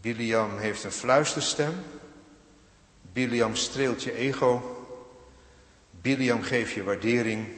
Biliam 0.00 0.58
heeft 0.58 0.84
een 0.84 0.92
fluisterstem. 0.92 1.74
Biliam 3.12 3.56
streelt 3.56 4.02
je 4.02 4.14
ego. 4.14 4.76
Biliam 5.90 6.42
geeft 6.42 6.72
je 6.72 6.82
waardering. 6.82 7.48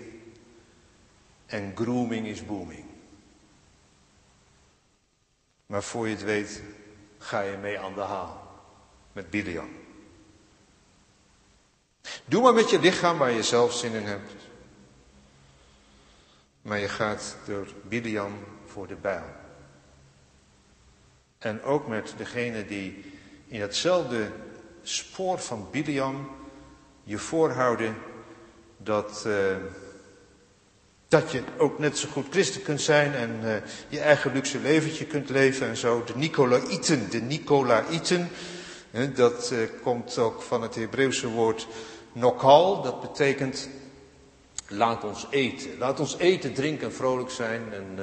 En 1.46 1.72
grooming 1.74 2.26
is 2.26 2.46
booming. 2.46 2.84
Maar 5.66 5.82
voor 5.82 6.08
je 6.08 6.14
het 6.14 6.24
weet, 6.24 6.62
ga 7.18 7.40
je 7.40 7.56
mee 7.56 7.78
aan 7.78 7.94
de 7.94 8.00
haal. 8.00 8.60
Met 9.12 9.30
Biliam. 9.30 9.68
Doe 12.24 12.42
maar 12.42 12.54
met 12.54 12.70
je 12.70 12.80
lichaam 12.80 13.18
waar 13.18 13.30
je 13.30 13.42
zelf 13.42 13.72
zin 13.72 13.92
in 13.92 14.06
hebt. 14.06 14.32
Maar 16.62 16.78
je 16.78 16.88
gaat 16.88 17.36
door 17.46 17.68
Biliam 17.88 18.32
voor 18.72 18.86
de 18.86 18.96
bijl. 19.00 19.24
En 21.38 21.62
ook 21.62 21.88
met 21.88 22.14
degene 22.16 22.66
die 22.66 23.04
in 23.46 23.60
hetzelfde 23.60 24.30
spoor 24.82 25.38
van 25.38 25.68
Biliam 25.70 26.30
je 27.04 27.18
voorhouden 27.18 27.96
dat. 28.76 29.24
Uh, 29.26 29.56
dat 31.08 31.30
je 31.30 31.42
ook 31.58 31.78
net 31.78 31.98
zo 31.98 32.08
goed 32.08 32.26
christen 32.30 32.62
kunt 32.62 32.80
zijn 32.80 33.14
en 33.14 33.40
uh, 33.44 33.54
je 33.88 34.00
eigen 34.00 34.32
luxe 34.32 34.58
leventje 34.58 35.04
kunt 35.04 35.30
leven 35.30 35.66
en 35.66 35.76
zo. 35.76 36.04
De 36.04 36.16
Nicolaïten, 36.16 37.10
de 37.10 37.20
Nicolaïten, 37.20 38.28
dat 39.14 39.50
uh, 39.52 39.58
komt 39.82 40.18
ook 40.18 40.42
van 40.42 40.62
het 40.62 40.74
Hebreeuwse 40.74 41.28
woord 41.28 41.66
nokal. 42.12 42.82
Dat 42.82 43.00
betekent 43.00 43.68
laat 44.68 45.04
ons 45.04 45.26
eten. 45.30 45.78
Laat 45.78 46.00
ons 46.00 46.18
eten, 46.18 46.54
drinken 46.54 46.86
en 46.86 46.94
vrolijk 46.94 47.30
zijn 47.30 47.62
en 47.72 47.98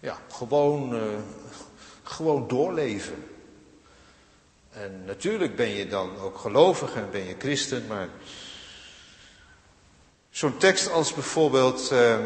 ja, 0.00 0.18
gewoon, 0.32 1.00
gewoon 2.02 2.48
doorleven. 2.48 3.24
En 4.70 5.04
natuurlijk 5.04 5.56
ben 5.56 5.68
je 5.68 5.86
dan 5.86 6.18
ook 6.18 6.38
gelovig 6.38 6.94
en 6.94 7.10
ben 7.10 7.24
je 7.24 7.34
christen, 7.38 7.86
maar 7.86 8.08
Zo'n 10.38 10.56
tekst 10.56 10.90
als 10.90 11.14
bijvoorbeeld 11.14 11.90
uh, 11.92 12.18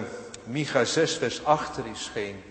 Micha 0.44 0.84
6, 0.84 1.16
vers 1.16 1.44
8, 1.44 1.76
er 1.76 1.86
is 1.86 2.10
geen 2.12 2.42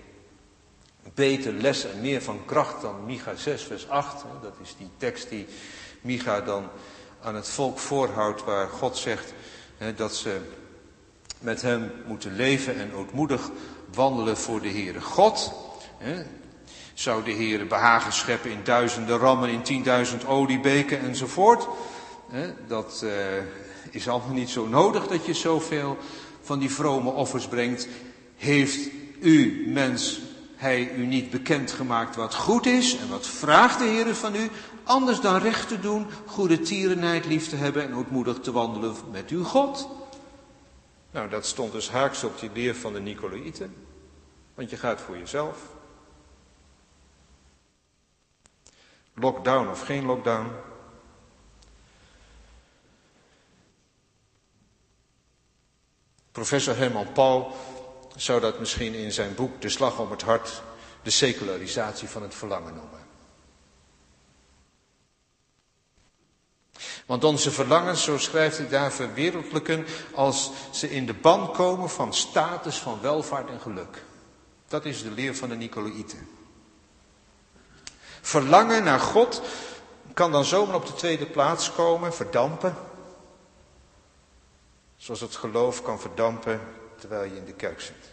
beter 1.14 1.54
les 1.54 1.86
en 1.86 2.02
meer 2.02 2.22
van 2.22 2.46
kracht 2.46 2.82
dan 2.82 3.06
Micha 3.06 3.36
6, 3.36 3.64
vers 3.64 3.90
8. 3.90 4.24
Dat 4.42 4.54
is 4.62 4.76
die 4.78 4.90
tekst 4.98 5.30
die 5.30 5.48
Micha 6.02 6.42
dan 6.42 6.70
aan 7.22 7.36
het 7.36 7.48
volk 7.48 7.80
voorhoudt, 7.80 8.44
waar 8.44 8.68
God 8.68 8.98
zegt 8.98 9.34
dat 9.96 10.16
ze 10.16 10.40
met 11.40 11.62
hem 11.62 11.92
moeten 12.06 12.36
leven 12.36 12.76
en 12.76 12.94
ootmoedig 12.94 13.50
wandelen 13.94 14.38
voor 14.38 14.62
de 14.62 14.70
Heere 14.70 15.02
God. 15.02 15.54
Hè, 15.98 16.24
zou 16.94 17.24
de 17.24 17.32
Heere 17.32 17.66
behagen 17.66 18.14
scheppen 18.14 18.52
in 18.52 18.64
duizenden 18.64 19.18
rammen, 19.18 19.50
in 19.50 19.62
tienduizend 19.62 20.26
oliebeken 20.26 21.00
enzovoort. 21.00 21.68
Hè, 22.30 22.54
dat 22.68 23.02
uh, 23.04 23.12
is 23.90 24.08
allemaal 24.08 24.34
niet 24.34 24.50
zo 24.50 24.68
nodig 24.68 25.08
dat 25.08 25.26
je 25.26 25.34
zoveel 25.34 25.98
van 26.42 26.60
die 26.60 26.72
vrome 26.72 27.10
offers 27.10 27.48
brengt. 27.48 27.88
Heeft 28.38 28.90
u, 29.20 29.66
mens, 29.68 30.22
hij 30.56 30.92
u 30.96 31.06
niet 31.06 31.30
bekendgemaakt 31.30 32.16
wat 32.16 32.36
goed 32.36 32.66
is 32.66 32.98
en 32.98 33.10
wat 33.10 33.28
vraagt 33.28 33.80
de 33.80 33.86
Heer 33.86 34.16
van 34.16 34.36
u, 34.36 34.50
anders 34.84 35.20
dan 35.20 35.38
recht 35.38 35.68
te 35.68 35.80
doen, 35.80 36.06
goede 36.26 36.62
tierenheid 36.62 37.26
lief 37.26 37.50
te 37.50 37.56
hebben 37.56 37.84
en 37.84 37.96
ootmoedig 37.96 38.40
te 38.40 38.52
wandelen 38.52 38.96
met 39.12 39.30
uw 39.30 39.44
God? 39.44 39.88
Nou, 41.12 41.30
dat 41.30 41.46
stond 41.46 41.72
dus 41.72 41.90
haaks 41.90 42.24
op 42.24 42.40
die 42.40 42.52
leer 42.54 42.76
van 42.76 42.94
de 42.94 43.00
Nicolaïten, 43.00 43.88
want 44.54 44.70
je 44.70 44.78
gaat 44.78 45.02
voor 45.02 45.18
jezelf. 45.18 45.58
Lockdown 49.14 49.68
of 49.68 49.82
geen 49.82 50.06
lockdown, 50.06 50.52
Professor 56.32 56.78
Herman 56.78 57.12
Paul 57.12 57.56
zou 58.16 58.42
dat 58.42 58.60
misschien 58.60 58.94
in 58.94 59.12
zijn 59.12 59.36
boek 59.36 59.62
De 59.62 59.70
Slag 59.70 60.00
om 60.00 60.12
het 60.12 60.22
Hart 60.22 60.62
de 61.04 61.10
secularisatie 61.10 62.08
van 62.08 62.22
het 62.22 62.36
verlangen 62.36 62.74
noemen. 62.74 63.01
Want 67.12 67.24
onze 67.24 67.52
verlangens, 67.52 68.04
zo 68.04 68.18
schrijft 68.18 68.58
hij 68.58 68.68
daar, 68.68 68.92
verwereldlijken 68.92 69.86
als 70.14 70.52
ze 70.72 70.90
in 70.90 71.06
de 71.06 71.14
ban 71.14 71.52
komen 71.54 71.90
van 71.90 72.14
status, 72.14 72.78
van 72.78 73.02
welvaart 73.02 73.50
en 73.50 73.60
geluk. 73.60 74.04
Dat 74.68 74.86
is 74.86 75.04
de 75.04 75.12
leer 75.12 75.36
van 75.36 75.50
de 75.50 75.56
Nicolaïten. 75.56 76.28
Verlangen 78.22 78.84
naar 78.84 79.00
God 79.00 79.42
kan 80.14 80.32
dan 80.32 80.46
zomaar 80.46 80.76
op 80.76 80.86
de 80.86 80.94
tweede 80.94 81.26
plaats 81.26 81.72
komen, 81.72 82.14
verdampen. 82.14 82.76
Zoals 84.96 85.22
het 85.22 85.36
geloof 85.36 85.82
kan 85.82 86.00
verdampen 86.00 86.62
terwijl 87.00 87.24
je 87.24 87.38
in 87.38 87.46
de 87.46 87.54
kerk 87.54 87.82
zit. 87.82 88.10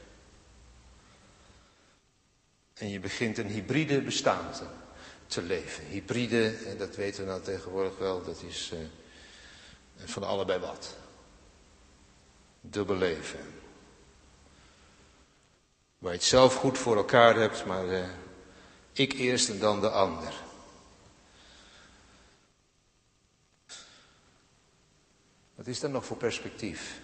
En 2.75 2.89
je 2.89 3.01
begint 3.01 3.39
een 3.39 3.51
hybride 3.51 4.01
bestaan 4.01 4.51
te, 4.53 4.65
te 5.29 5.43
leven. 5.43 5.85
Hybride, 5.85 6.55
en 6.67 6.79
dat 6.79 6.97
weten 6.97 7.25
we 7.25 7.31
nou 7.31 7.43
tegenwoordig 7.43 7.99
wel, 7.99 8.25
dat 8.25 8.43
is 8.43 8.71
uh, 8.75 8.79
van 10.05 10.23
allebei 10.23 10.59
wat. 10.59 10.97
Dubbel 12.61 12.97
leven. 12.97 13.41
Waar 15.99 16.13
je 16.13 16.19
het 16.19 16.27
zelf 16.27 16.55
goed 16.55 16.79
voor 16.79 16.97
elkaar 16.97 17.37
hebt, 17.37 17.65
maar 17.65 17.87
uh, 17.87 18.09
ik 18.93 19.13
eerst 19.13 19.49
en 19.49 19.59
dan 19.59 19.81
de 19.81 19.91
ander. 19.91 20.33
Wat 25.55 25.67
is 25.67 25.81
dat 25.81 25.91
nog 25.91 26.05
voor 26.05 26.17
perspectief? 26.17 27.01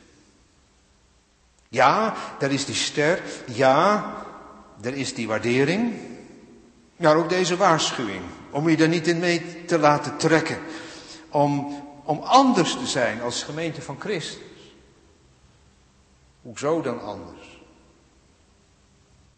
Ja, 1.68 2.16
daar 2.38 2.52
is 2.52 2.64
die 2.64 2.74
ster. 2.74 3.22
Ja, 3.52 4.16
er 4.80 4.94
is 4.94 5.14
die 5.14 5.26
waardering, 5.26 6.13
maar 6.96 7.16
ook 7.16 7.28
deze 7.28 7.56
waarschuwing. 7.56 8.22
Om 8.50 8.68
je 8.68 8.76
er 8.76 8.88
niet 8.88 9.06
in 9.06 9.18
mee 9.18 9.64
te 9.64 9.78
laten 9.78 10.16
trekken. 10.16 10.58
Om, 11.28 11.82
om 12.04 12.18
anders 12.18 12.72
te 12.72 12.86
zijn 12.86 13.20
als 13.20 13.42
gemeente 13.42 13.82
van 13.82 14.00
Christus. 14.00 14.42
Hoezo 16.42 16.80
dan 16.80 17.02
anders? 17.02 17.60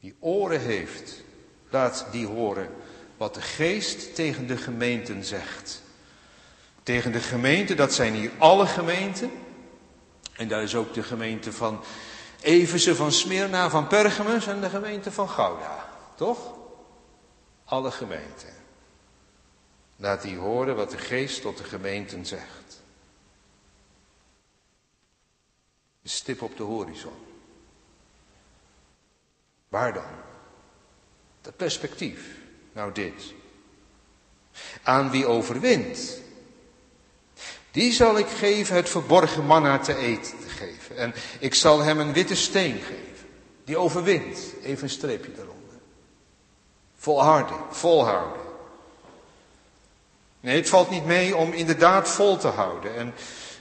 Die 0.00 0.16
oren 0.20 0.60
heeft, 0.60 1.22
laat 1.70 2.06
die 2.10 2.26
horen 2.26 2.70
wat 3.16 3.34
de 3.34 3.40
geest 3.40 4.14
tegen 4.14 4.46
de 4.46 4.56
gemeenten 4.56 5.24
zegt. 5.24 5.82
Tegen 6.82 7.12
de 7.12 7.20
gemeente, 7.20 7.74
dat 7.74 7.94
zijn 7.94 8.14
hier 8.14 8.30
alle 8.38 8.66
gemeenten. 8.66 9.30
En 10.32 10.48
daar 10.48 10.62
is 10.62 10.74
ook 10.74 10.94
de 10.94 11.02
gemeente 11.02 11.52
van 11.52 11.80
Everse, 12.40 12.94
van 12.94 13.12
Smyrna, 13.12 13.70
van 13.70 13.86
Pergamus 13.86 14.46
en 14.46 14.60
de 14.60 14.68
gemeente 14.68 15.12
van 15.12 15.28
Gouda. 15.28 15.88
Toch? 16.14 16.38
Alle 17.66 17.90
gemeenten. 17.90 18.54
Laat 19.96 20.22
die 20.22 20.36
horen 20.36 20.76
wat 20.76 20.90
de 20.90 20.98
geest 20.98 21.40
tot 21.40 21.56
de 21.56 21.64
gemeenten 21.64 22.26
zegt. 22.26 22.82
Een 26.02 26.10
stip 26.10 26.42
op 26.42 26.56
de 26.56 26.62
horizon. 26.62 27.26
Waar 29.68 29.92
dan? 29.92 30.14
Dat 31.40 31.56
perspectief. 31.56 32.36
Nou 32.72 32.92
dit. 32.92 33.34
Aan 34.82 35.10
wie 35.10 35.26
overwint, 35.26 36.20
die 37.70 37.92
zal 37.92 38.18
ik 38.18 38.26
geven 38.26 38.76
het 38.76 38.88
verborgen 38.88 39.46
manna 39.46 39.78
te 39.78 39.96
eten 39.96 40.38
te 40.38 40.48
geven. 40.48 40.96
En 40.96 41.14
ik 41.38 41.54
zal 41.54 41.80
hem 41.80 41.98
een 41.98 42.12
witte 42.12 42.34
steen 42.34 42.78
geven. 42.78 43.28
Die 43.64 43.76
overwint. 43.76 44.38
Even 44.62 44.82
een 44.82 44.90
streepje 44.90 45.32
daaronder. 45.32 45.55
Volharden, 47.06 47.56
volhouden. 47.70 48.40
Nee, 50.40 50.56
het 50.56 50.68
valt 50.68 50.90
niet 50.90 51.04
mee 51.04 51.36
om 51.36 51.52
inderdaad 51.52 52.08
vol 52.08 52.36
te 52.36 52.48
houden. 52.48 52.96
En 52.96 53.14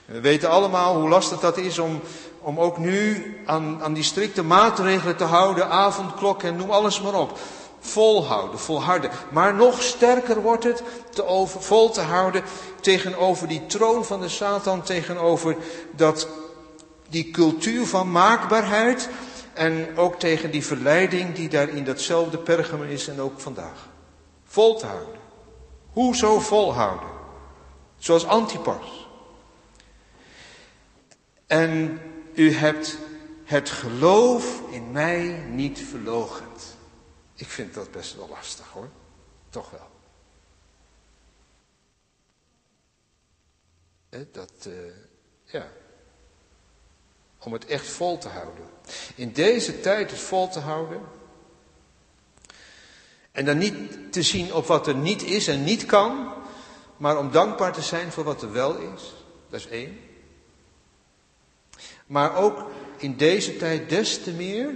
we 0.06 0.20
weten 0.20 0.50
allemaal 0.50 0.96
hoe 0.96 1.10
lastig 1.10 1.40
dat 1.40 1.58
is 1.58 1.80
om, 1.80 2.02
om 2.40 2.60
ook 2.60 2.78
nu 2.78 3.24
aan, 3.46 3.84
aan 3.84 3.94
die 3.94 4.04
strikte 4.04 4.44
maatregelen 4.44 5.16
te 5.16 5.24
houden. 5.24 5.70
Avondklok 5.70 6.44
en 6.44 6.56
noem 6.56 6.72
alles 6.72 7.02
maar 7.02 7.14
op. 7.14 7.38
Volhouden, 7.80 8.60
volharden. 8.60 9.12
Maar 9.30 9.54
nog 9.54 9.82
sterker 9.82 10.42
wordt 10.42 10.64
het 10.64 10.84
te 11.10 11.26
over, 11.26 11.62
vol 11.62 11.90
te 11.90 12.02
houden 12.02 12.44
tegenover 12.82 13.48
die 13.48 13.66
troon 13.66 14.06
van 14.06 14.22
de 14.22 14.30
Satan, 14.30 14.82
tegenover 14.82 15.56
dat, 15.92 16.28
die 17.10 17.32
cultuur 17.32 17.86
van 17.86 18.12
maakbaarheid 18.12 19.10
en 19.56 19.98
ook 19.98 20.20
tegen 20.20 20.52
die 20.52 20.66
verleiding 20.66 21.36
die 21.36 21.50
daar 21.50 21.70
in 21.70 21.84
datzelfde 21.84 22.38
Pergamum 22.38 22.90
is 22.90 23.08
en 23.08 23.20
ook 23.20 23.40
vandaag. 23.40 23.90
Vol 24.44 24.78
te 24.78 24.86
houden. 24.86 25.20
Hoezo 25.92 26.40
volhouden? 26.40 27.10
Zoals 27.98 28.26
Antipas. 28.26 29.08
En 31.48 32.02
u 32.34 32.52
hebt 32.52 32.98
het 33.44 33.70
geloof 33.70 34.62
in 34.72 34.92
mij 34.92 35.46
niet 35.50 35.80
verlogend. 35.80 36.78
Ik 37.36 37.48
vind 37.48 37.74
dat 37.74 37.92
best 37.92 38.16
wel 38.16 38.30
lastig 38.30 38.68
hoor. 38.68 38.90
Toch 39.50 39.70
wel. 39.70 39.94
Dat, 44.32 44.66
uh, 44.68 44.74
ja. 45.44 45.68
Om 47.40 47.54
het 47.54 47.66
echt 47.66 47.88
vol 47.88 48.18
te 48.18 48.30
houden. 48.30 48.75
In 49.16 49.32
deze 49.32 49.80
tijd 49.80 50.12
het 50.12 50.20
vol 50.20 50.50
te 50.50 50.60
houden. 50.60 51.02
En 53.32 53.46
dan 53.46 53.58
niet 53.58 54.14
te 54.14 54.22
zien 54.22 54.54
op 54.54 54.66
wat 54.66 54.88
er 54.88 54.96
niet 54.96 55.24
is 55.24 55.48
en 55.48 55.64
niet 55.64 55.86
kan. 55.86 56.34
Maar 56.98 57.18
om 57.18 57.32
dankbaar 57.32 57.74
te 57.74 57.82
zijn 57.82 58.12
voor 58.12 58.24
wat 58.24 58.42
er 58.42 58.52
wel 58.52 58.78
is. 58.78 59.14
Dat 59.50 59.60
is 59.60 59.68
één. 59.68 60.00
Maar 62.06 62.36
ook 62.36 62.72
in 62.98 63.18
deze 63.18 63.58
tijd 63.58 63.90
des 63.90 64.24
te 64.24 64.32
meer 64.32 64.74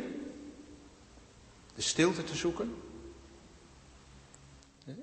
de 1.76 1.82
stilte 1.82 2.24
te 2.24 2.36
zoeken. 2.36 2.76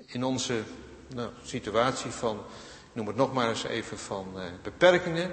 In 0.07 0.25
onze 0.25 0.63
nou, 1.15 1.31
situatie 1.45 2.11
van, 2.11 2.41
noem 2.93 3.07
het 3.07 3.17
nog 3.17 3.33
maar 3.33 3.49
eens 3.49 3.65
even, 3.65 3.99
van 3.99 4.41
eh, 4.41 4.45
beperkingen. 4.63 5.33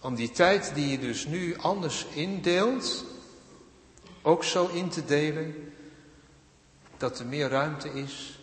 Om 0.00 0.14
die 0.14 0.30
tijd 0.30 0.74
die 0.74 0.88
je 0.88 0.98
dus 0.98 1.26
nu 1.26 1.56
anders 1.56 2.06
indeelt, 2.14 3.04
ook 4.22 4.44
zo 4.44 4.66
in 4.66 4.88
te 4.88 5.04
delen 5.04 5.72
dat 6.96 7.18
er 7.18 7.26
meer 7.26 7.48
ruimte 7.48 7.88
is 7.88 8.38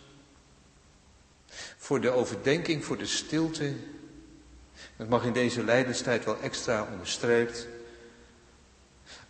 voor 1.76 2.00
de 2.00 2.10
overdenking, 2.10 2.84
voor 2.84 2.96
de 2.96 3.06
stilte. 3.06 3.74
Het 4.96 5.08
mag 5.08 5.24
in 5.24 5.32
deze 5.32 5.64
lijdenstijd 5.64 6.24
wel 6.24 6.40
extra 6.40 6.88
onderstreept 6.92 7.66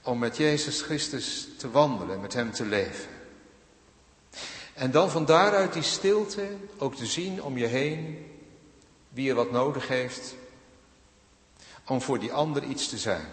om 0.02 0.18
met 0.18 0.36
Jezus 0.36 0.82
Christus 0.82 1.48
te 1.58 1.70
wandelen, 1.70 2.20
met 2.20 2.32
Hem 2.32 2.52
te 2.52 2.64
leven. 2.64 3.10
En 4.74 4.90
dan 4.90 5.10
van 5.10 5.24
daaruit 5.24 5.72
die 5.72 5.82
stilte 5.82 6.46
ook 6.78 6.94
te 6.94 7.06
zien 7.06 7.42
om 7.42 7.58
je 7.58 7.66
heen 7.66 8.26
wie 9.08 9.28
er 9.28 9.34
wat 9.34 9.50
nodig 9.50 9.88
heeft 9.88 10.34
om 11.86 12.02
voor 12.02 12.18
die 12.18 12.32
ander 12.32 12.62
iets 12.62 12.88
te 12.88 12.98
zijn. 12.98 13.26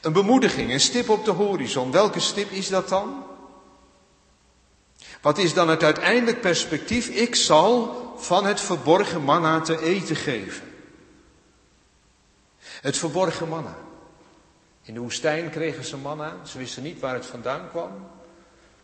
Een 0.00 0.12
bemoediging, 0.12 0.70
een 0.70 0.80
stip 0.80 1.08
op 1.08 1.24
de 1.24 1.30
horizon. 1.30 1.90
Welke 1.90 2.20
stip 2.20 2.50
is 2.50 2.68
dat 2.68 2.88
dan? 2.88 3.24
Wat 5.20 5.38
is 5.38 5.54
dan 5.54 5.68
het 5.68 5.82
uiteindelijk 5.82 6.40
perspectief? 6.40 7.08
Ik 7.08 7.34
zal 7.34 8.04
van 8.16 8.46
het 8.46 8.60
verborgen 8.60 9.22
manna 9.22 9.60
te 9.60 9.82
eten 9.82 10.16
geven. 10.16 10.64
Het 12.58 12.96
verborgen 12.96 13.48
manna. 13.48 13.76
In 14.82 14.94
de 14.94 15.00
woestijn 15.00 15.50
kregen 15.50 15.84
ze 15.84 15.96
manna, 15.96 16.36
ze 16.44 16.58
wisten 16.58 16.82
niet 16.82 17.00
waar 17.00 17.14
het 17.14 17.26
vandaan 17.26 17.68
kwam. 17.68 17.90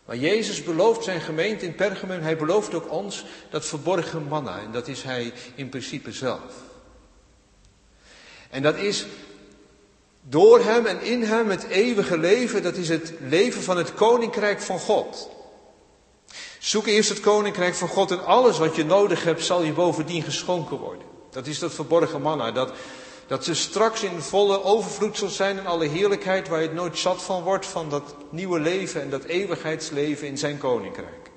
Maar 0.05 0.17
Jezus 0.17 0.63
belooft 0.63 1.03
zijn 1.03 1.21
gemeente 1.21 1.65
in 1.65 1.75
Pergamum, 1.75 2.21
hij 2.21 2.37
belooft 2.37 2.73
ook 2.73 2.91
ons 2.91 3.25
dat 3.49 3.65
verborgen 3.65 4.27
manna. 4.27 4.59
En 4.59 4.71
dat 4.71 4.87
is 4.87 5.03
hij 5.03 5.33
in 5.55 5.69
principe 5.69 6.11
zelf. 6.11 6.72
En 8.53 8.61
dat 8.61 8.75
is 8.75 9.05
door 10.21 10.59
hem 10.59 10.85
en 10.85 11.01
in 11.01 11.23
hem 11.23 11.49
het 11.49 11.63
eeuwige 11.63 12.17
leven, 12.17 12.63
dat 12.63 12.75
is 12.75 12.89
het 12.89 13.13
leven 13.19 13.61
van 13.61 13.77
het 13.77 13.93
koninkrijk 13.93 14.61
van 14.61 14.79
God. 14.79 15.29
Zoek 16.59 16.87
eerst 16.87 17.09
het 17.09 17.19
koninkrijk 17.19 17.75
van 17.75 17.87
God 17.87 18.11
en 18.11 18.25
alles 18.25 18.57
wat 18.57 18.75
je 18.75 18.85
nodig 18.85 19.23
hebt 19.23 19.43
zal 19.43 19.63
je 19.63 19.73
bovendien 19.73 20.23
geschonken 20.23 20.77
worden. 20.77 21.07
Dat 21.31 21.47
is 21.47 21.59
dat 21.59 21.73
verborgen 21.73 22.21
manna, 22.21 22.51
dat 22.51 22.71
dat 23.27 23.43
ze 23.43 23.55
straks 23.55 24.03
in 24.03 24.21
volle 24.21 24.63
overvloed 24.63 25.17
zal 25.17 25.29
zijn 25.29 25.57
in 25.57 25.67
alle 25.67 25.87
heerlijkheid 25.87 26.47
waar 26.47 26.61
je 26.61 26.67
het 26.67 26.75
nooit 26.75 26.97
zat 26.97 27.21
van 27.21 27.43
wordt, 27.43 27.65
van 27.65 27.89
dat 27.89 28.15
nieuwe 28.29 28.59
leven 28.59 29.01
en 29.01 29.09
dat 29.09 29.23
eeuwigheidsleven 29.23 30.27
in 30.27 30.37
zijn 30.37 30.57
koninkrijk. 30.57 31.31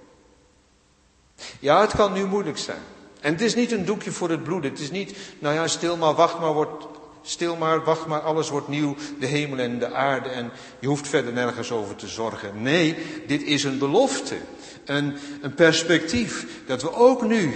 Ja, 1.61 1.81
het 1.81 1.95
kan 1.95 2.13
nu 2.13 2.25
moeilijk 2.25 2.59
zijn. 2.59 2.83
En 3.21 3.33
het 3.33 3.41
is 3.41 3.55
niet 3.55 3.73
een 3.73 3.85
doekje 3.85 4.13
voor 4.13 4.31
het 4.31 4.43
bloed. 4.43 4.65
Het 4.65 4.79
is 4.79 4.91
niet, 4.91 5.17
nou 5.39 5.55
ja, 5.55 5.67
stil 5.67 5.97
maar, 5.97 6.15
wacht 6.15 6.39
maar, 6.39 6.53
wordt, 6.53 6.85
stil 7.27 7.57
maar, 7.57 7.85
wacht 7.85 8.07
maar, 8.07 8.21
alles 8.21 8.49
wordt 8.49 8.69
nieuw, 8.69 8.97
de 9.19 9.27
hemel 9.27 9.59
en 9.59 9.79
de 9.79 9.93
aarde 9.93 10.29
en 10.29 10.51
je 10.79 10.87
hoeft 10.87 11.09
verder 11.09 11.33
nergens 11.33 11.71
over 11.71 11.97
te 11.97 12.09
zorgen. 12.09 12.63
Nee, 12.63 12.97
dit 13.27 13.43
is 13.43 13.65
een 13.65 13.79
belofte, 13.79 14.37
een, 14.85 15.17
een 15.43 15.55
perspectief 15.55 16.47
dat 16.67 16.83
we 16.83 16.93
ook 16.93 17.23
nu 17.23 17.55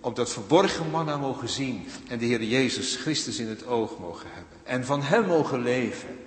op 0.00 0.16
dat 0.16 0.30
verborgen 0.30 0.90
manna 0.90 1.16
mogen 1.16 1.48
zien 1.48 1.88
en 2.08 2.18
de 2.18 2.24
Heer 2.24 2.42
Jezus 2.42 2.96
Christus 2.96 3.38
in 3.38 3.48
het 3.48 3.66
oog 3.66 3.98
mogen 3.98 4.28
hebben. 4.32 4.58
En 4.64 4.84
van 4.84 5.02
Hem 5.02 5.26
mogen 5.26 5.62
leven. 5.62 6.18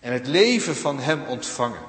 En 0.00 0.12
het 0.12 0.26
leven 0.26 0.76
van 0.76 1.00
Hem 1.00 1.22
ontvangen. 1.28 1.86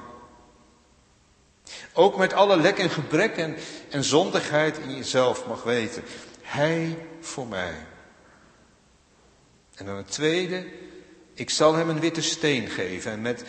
Ook 1.92 2.16
met 2.16 2.32
alle 2.32 2.56
lek 2.56 2.78
en 2.78 2.90
gebrek 2.90 3.36
en, 3.36 3.56
en 3.90 4.04
zondigheid 4.04 4.78
in 4.78 4.96
jezelf 4.96 5.46
mag 5.46 5.62
weten. 5.62 6.02
Hij 6.42 6.98
voor 7.20 7.46
mij. 7.46 7.74
En 9.80 9.86
dan 9.86 9.96
het 9.96 10.10
tweede, 10.10 10.66
ik 11.34 11.50
zal 11.50 11.74
hem 11.74 11.88
een 11.88 12.00
witte 12.00 12.22
steen 12.22 12.68
geven 12.68 13.12
en 13.12 13.22
met 13.22 13.44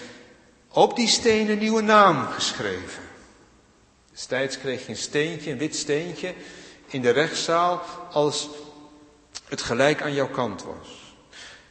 op 0.68 0.96
die 0.96 1.08
steen 1.08 1.50
een 1.50 1.58
nieuwe 1.58 1.82
naam 1.82 2.28
geschreven. 2.28 3.04
Destijds 4.12 4.58
kreeg 4.58 4.86
je 4.86 4.90
een 4.90 4.98
steentje, 4.98 5.52
een 5.52 5.58
wit 5.58 5.76
steentje, 5.76 6.34
in 6.88 7.02
de 7.02 7.10
rechtszaal 7.10 7.82
als 8.12 8.50
het 9.48 9.62
gelijk 9.62 10.02
aan 10.02 10.14
jouw 10.14 10.30
kant 10.30 10.64
was. 10.64 11.16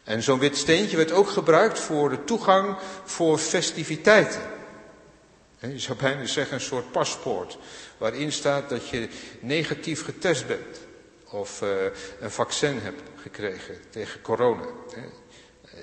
En 0.04 0.22
zo'n 0.22 0.38
wit 0.38 0.56
steentje 0.56 0.96
werd 0.96 1.12
ook 1.12 1.28
gebruikt 1.28 1.78
voor 1.78 2.10
de 2.10 2.24
toegang 2.24 2.76
voor 3.04 3.38
festiviteiten. 3.38 4.42
Je 5.58 5.78
zou 5.78 5.98
bijna 5.98 6.26
zeggen 6.26 6.54
een 6.54 6.60
soort 6.60 6.92
paspoort, 6.92 7.58
waarin 7.98 8.32
staat 8.32 8.68
dat 8.68 8.88
je 8.88 9.08
negatief 9.40 10.04
getest 10.04 10.46
bent. 10.46 10.89
Of 11.30 11.62
uh, 11.62 11.68
een 12.20 12.30
vaccin 12.30 12.78
hebt 12.78 13.02
gekregen 13.16 13.76
tegen 13.90 14.20
corona. 14.20 14.66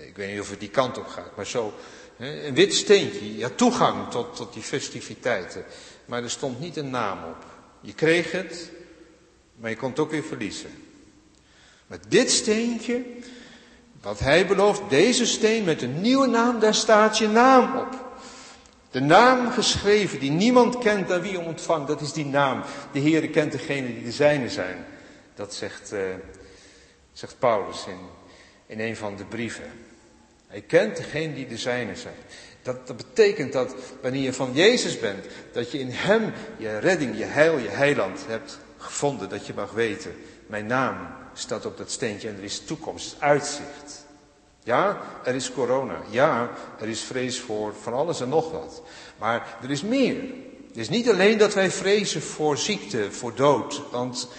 Ik 0.05 0.15
weet 0.15 0.31
niet 0.31 0.41
of 0.41 0.49
het 0.49 0.59
die 0.59 0.69
kant 0.69 0.97
op 0.97 1.07
gaat, 1.07 1.35
maar 1.35 1.45
zo. 1.45 1.73
Een 2.17 2.53
wit 2.53 2.73
steentje, 2.73 3.37
ja, 3.37 3.49
toegang 3.55 4.09
tot, 4.09 4.35
tot 4.35 4.53
die 4.53 4.61
festiviteiten. 4.61 5.65
Maar 6.05 6.23
er 6.23 6.29
stond 6.29 6.59
niet 6.59 6.77
een 6.77 6.89
naam 6.89 7.17
op. 7.23 7.45
Je 7.81 7.93
kreeg 7.93 8.31
het, 8.31 8.71
maar 9.55 9.69
je 9.69 9.75
kon 9.75 9.89
het 9.89 9.99
ook 9.99 10.11
weer 10.11 10.23
verliezen. 10.23 10.69
Maar 11.87 11.99
dit 12.07 12.31
steentje, 12.31 13.05
wat 14.01 14.19
hij 14.19 14.47
belooft, 14.47 14.81
deze 14.89 15.25
steen 15.25 15.63
met 15.63 15.81
een 15.81 16.01
nieuwe 16.01 16.27
naam, 16.27 16.59
daar 16.59 16.75
staat 16.75 17.17
je 17.17 17.27
naam 17.27 17.77
op. 17.77 18.05
De 18.91 18.99
naam 18.99 19.51
geschreven 19.51 20.19
die 20.19 20.31
niemand 20.31 20.77
kent 20.77 21.09
en 21.09 21.21
wie 21.21 21.37
hem 21.37 21.45
ontvangt, 21.45 21.87
dat 21.87 22.01
is 22.01 22.13
die 22.13 22.25
naam. 22.25 22.63
De 22.91 22.99
Heere 22.99 23.29
kent 23.29 23.51
degene 23.51 23.87
die 23.93 24.03
de 24.03 24.11
zijne 24.11 24.49
zijn. 24.49 24.85
Dat 25.37 25.53
zegt, 25.53 25.93
uh, 25.93 25.99
zegt 27.11 27.39
Paulus 27.39 27.85
in, 27.87 27.99
in 28.65 28.79
een 28.79 28.95
van 28.95 29.15
de 29.15 29.25
brieven. 29.25 29.71
Hij 30.47 30.61
kent 30.61 30.95
degene 30.95 31.33
die 31.33 31.47
de 31.47 31.57
zijne 31.57 31.95
zijn. 31.95 32.15
Dat, 32.61 32.87
dat 32.87 32.97
betekent 32.97 33.53
dat 33.53 33.75
wanneer 34.01 34.21
je 34.21 34.33
van 34.33 34.53
Jezus 34.53 34.99
bent, 34.99 35.25
dat 35.51 35.71
je 35.71 35.79
in 35.79 35.89
Hem 35.91 36.33
je 36.57 36.77
redding, 36.77 37.17
je 37.17 37.23
heil, 37.23 37.57
je 37.57 37.69
heiland 37.69 38.19
hebt 38.27 38.59
gevonden. 38.77 39.29
Dat 39.29 39.47
je 39.47 39.53
mag 39.53 39.71
weten, 39.71 40.15
mijn 40.47 40.65
naam 40.65 40.97
staat 41.33 41.65
op 41.65 41.77
dat 41.77 41.91
steentje 41.91 42.27
en 42.27 42.37
er 42.37 42.43
is 42.43 42.59
toekomst, 42.65 43.15
uitzicht. 43.19 44.05
Ja, 44.63 45.01
er 45.23 45.35
is 45.35 45.51
corona. 45.51 46.01
Ja, 46.09 46.49
er 46.79 46.87
is 46.87 47.01
vrees 47.01 47.39
voor 47.39 47.73
van 47.81 47.93
alles 47.93 48.21
en 48.21 48.29
nog 48.29 48.51
wat. 48.51 48.81
Maar 49.17 49.57
er 49.61 49.71
is 49.71 49.81
meer. 49.81 50.15
Het 50.67 50.77
is 50.77 50.89
niet 50.89 51.09
alleen 51.09 51.37
dat 51.37 51.53
wij 51.53 51.71
vrezen 51.71 52.21
voor 52.21 52.57
ziekte, 52.57 53.11
voor 53.11 53.35
dood. 53.35 53.81
Want 53.91 54.29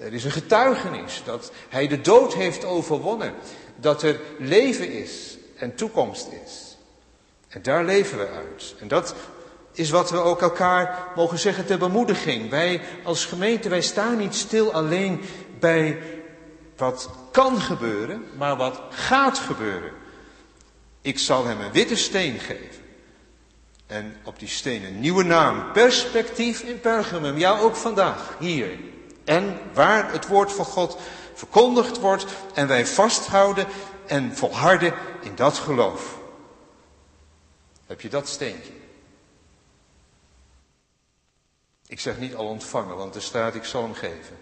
er 0.00 0.12
is 0.12 0.24
een 0.24 0.30
getuigenis 0.30 1.22
dat 1.24 1.52
hij 1.68 1.88
de 1.88 2.00
dood 2.00 2.34
heeft 2.34 2.64
overwonnen. 2.64 3.34
Dat 3.76 4.02
er 4.02 4.20
leven 4.38 4.92
is 4.92 5.38
en 5.56 5.74
toekomst 5.74 6.28
is. 6.44 6.76
En 7.48 7.62
daar 7.62 7.84
leven 7.84 8.18
we 8.18 8.28
uit. 8.28 8.74
En 8.78 8.88
dat 8.88 9.14
is 9.72 9.90
wat 9.90 10.10
we 10.10 10.18
ook 10.18 10.40
elkaar 10.40 11.12
mogen 11.16 11.38
zeggen 11.38 11.66
ter 11.66 11.78
bemoediging. 11.78 12.50
Wij 12.50 12.80
als 13.04 13.24
gemeente, 13.24 13.68
wij 13.68 13.80
staan 13.80 14.16
niet 14.16 14.34
stil 14.34 14.72
alleen 14.72 15.20
bij 15.58 15.98
wat 16.76 17.10
kan 17.32 17.60
gebeuren, 17.60 18.24
maar 18.36 18.56
wat 18.56 18.80
gaat 18.90 19.38
gebeuren. 19.38 19.92
Ik 21.00 21.18
zal 21.18 21.46
hem 21.46 21.60
een 21.60 21.72
witte 21.72 21.96
steen 21.96 22.38
geven. 22.38 22.80
En 23.86 24.16
op 24.24 24.38
die 24.38 24.48
steen 24.48 24.84
een 24.84 25.00
nieuwe 25.00 25.22
naam. 25.24 25.72
Perspectief 25.72 26.60
in 26.60 26.80
Pergamum. 26.80 27.38
Ja, 27.38 27.58
ook 27.58 27.76
vandaag, 27.76 28.36
hier. 28.38 28.78
En 29.24 29.60
waar 29.72 30.12
het 30.12 30.26
woord 30.26 30.52
van 30.52 30.64
God 30.64 30.98
verkondigd 31.34 31.98
wordt 31.98 32.26
en 32.54 32.68
wij 32.68 32.86
vasthouden 32.86 33.66
en 34.06 34.36
volharden 34.36 34.94
in 35.20 35.34
dat 35.34 35.58
geloof. 35.58 36.18
Heb 37.86 38.00
je 38.00 38.08
dat 38.08 38.28
steentje? 38.28 38.72
Ik 41.86 42.00
zeg 42.00 42.18
niet 42.18 42.34
al 42.34 42.46
ontvangen, 42.46 42.96
want 42.96 43.14
er 43.14 43.22
staat 43.22 43.54
ik 43.54 43.64
zal 43.64 43.82
hem 43.82 43.94
geven. 43.94 44.38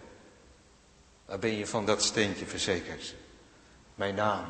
Waar 1.24 1.38
ben 1.38 1.54
je 1.54 1.66
van 1.66 1.86
dat 1.86 2.02
steentje 2.02 2.46
verzekerd? 2.46 3.14
Mijn 3.94 4.14
naam 4.14 4.44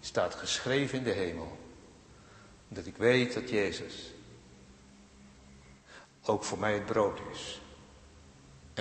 staat 0.00 0.34
geschreven 0.34 0.98
in 0.98 1.04
de 1.04 1.10
hemel. 1.10 1.58
Dat 2.68 2.86
ik 2.86 2.96
weet 2.96 3.34
dat 3.34 3.50
Jezus 3.50 4.12
ook 6.24 6.44
voor 6.44 6.58
mij 6.58 6.72
het 6.72 6.86
brood 6.86 7.18
is 7.32 7.61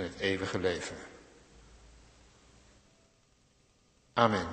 en 0.02 0.08
het 0.08 0.20
eeuwige 0.20 0.60
leven. 0.60 0.96
Amen. 4.14 4.48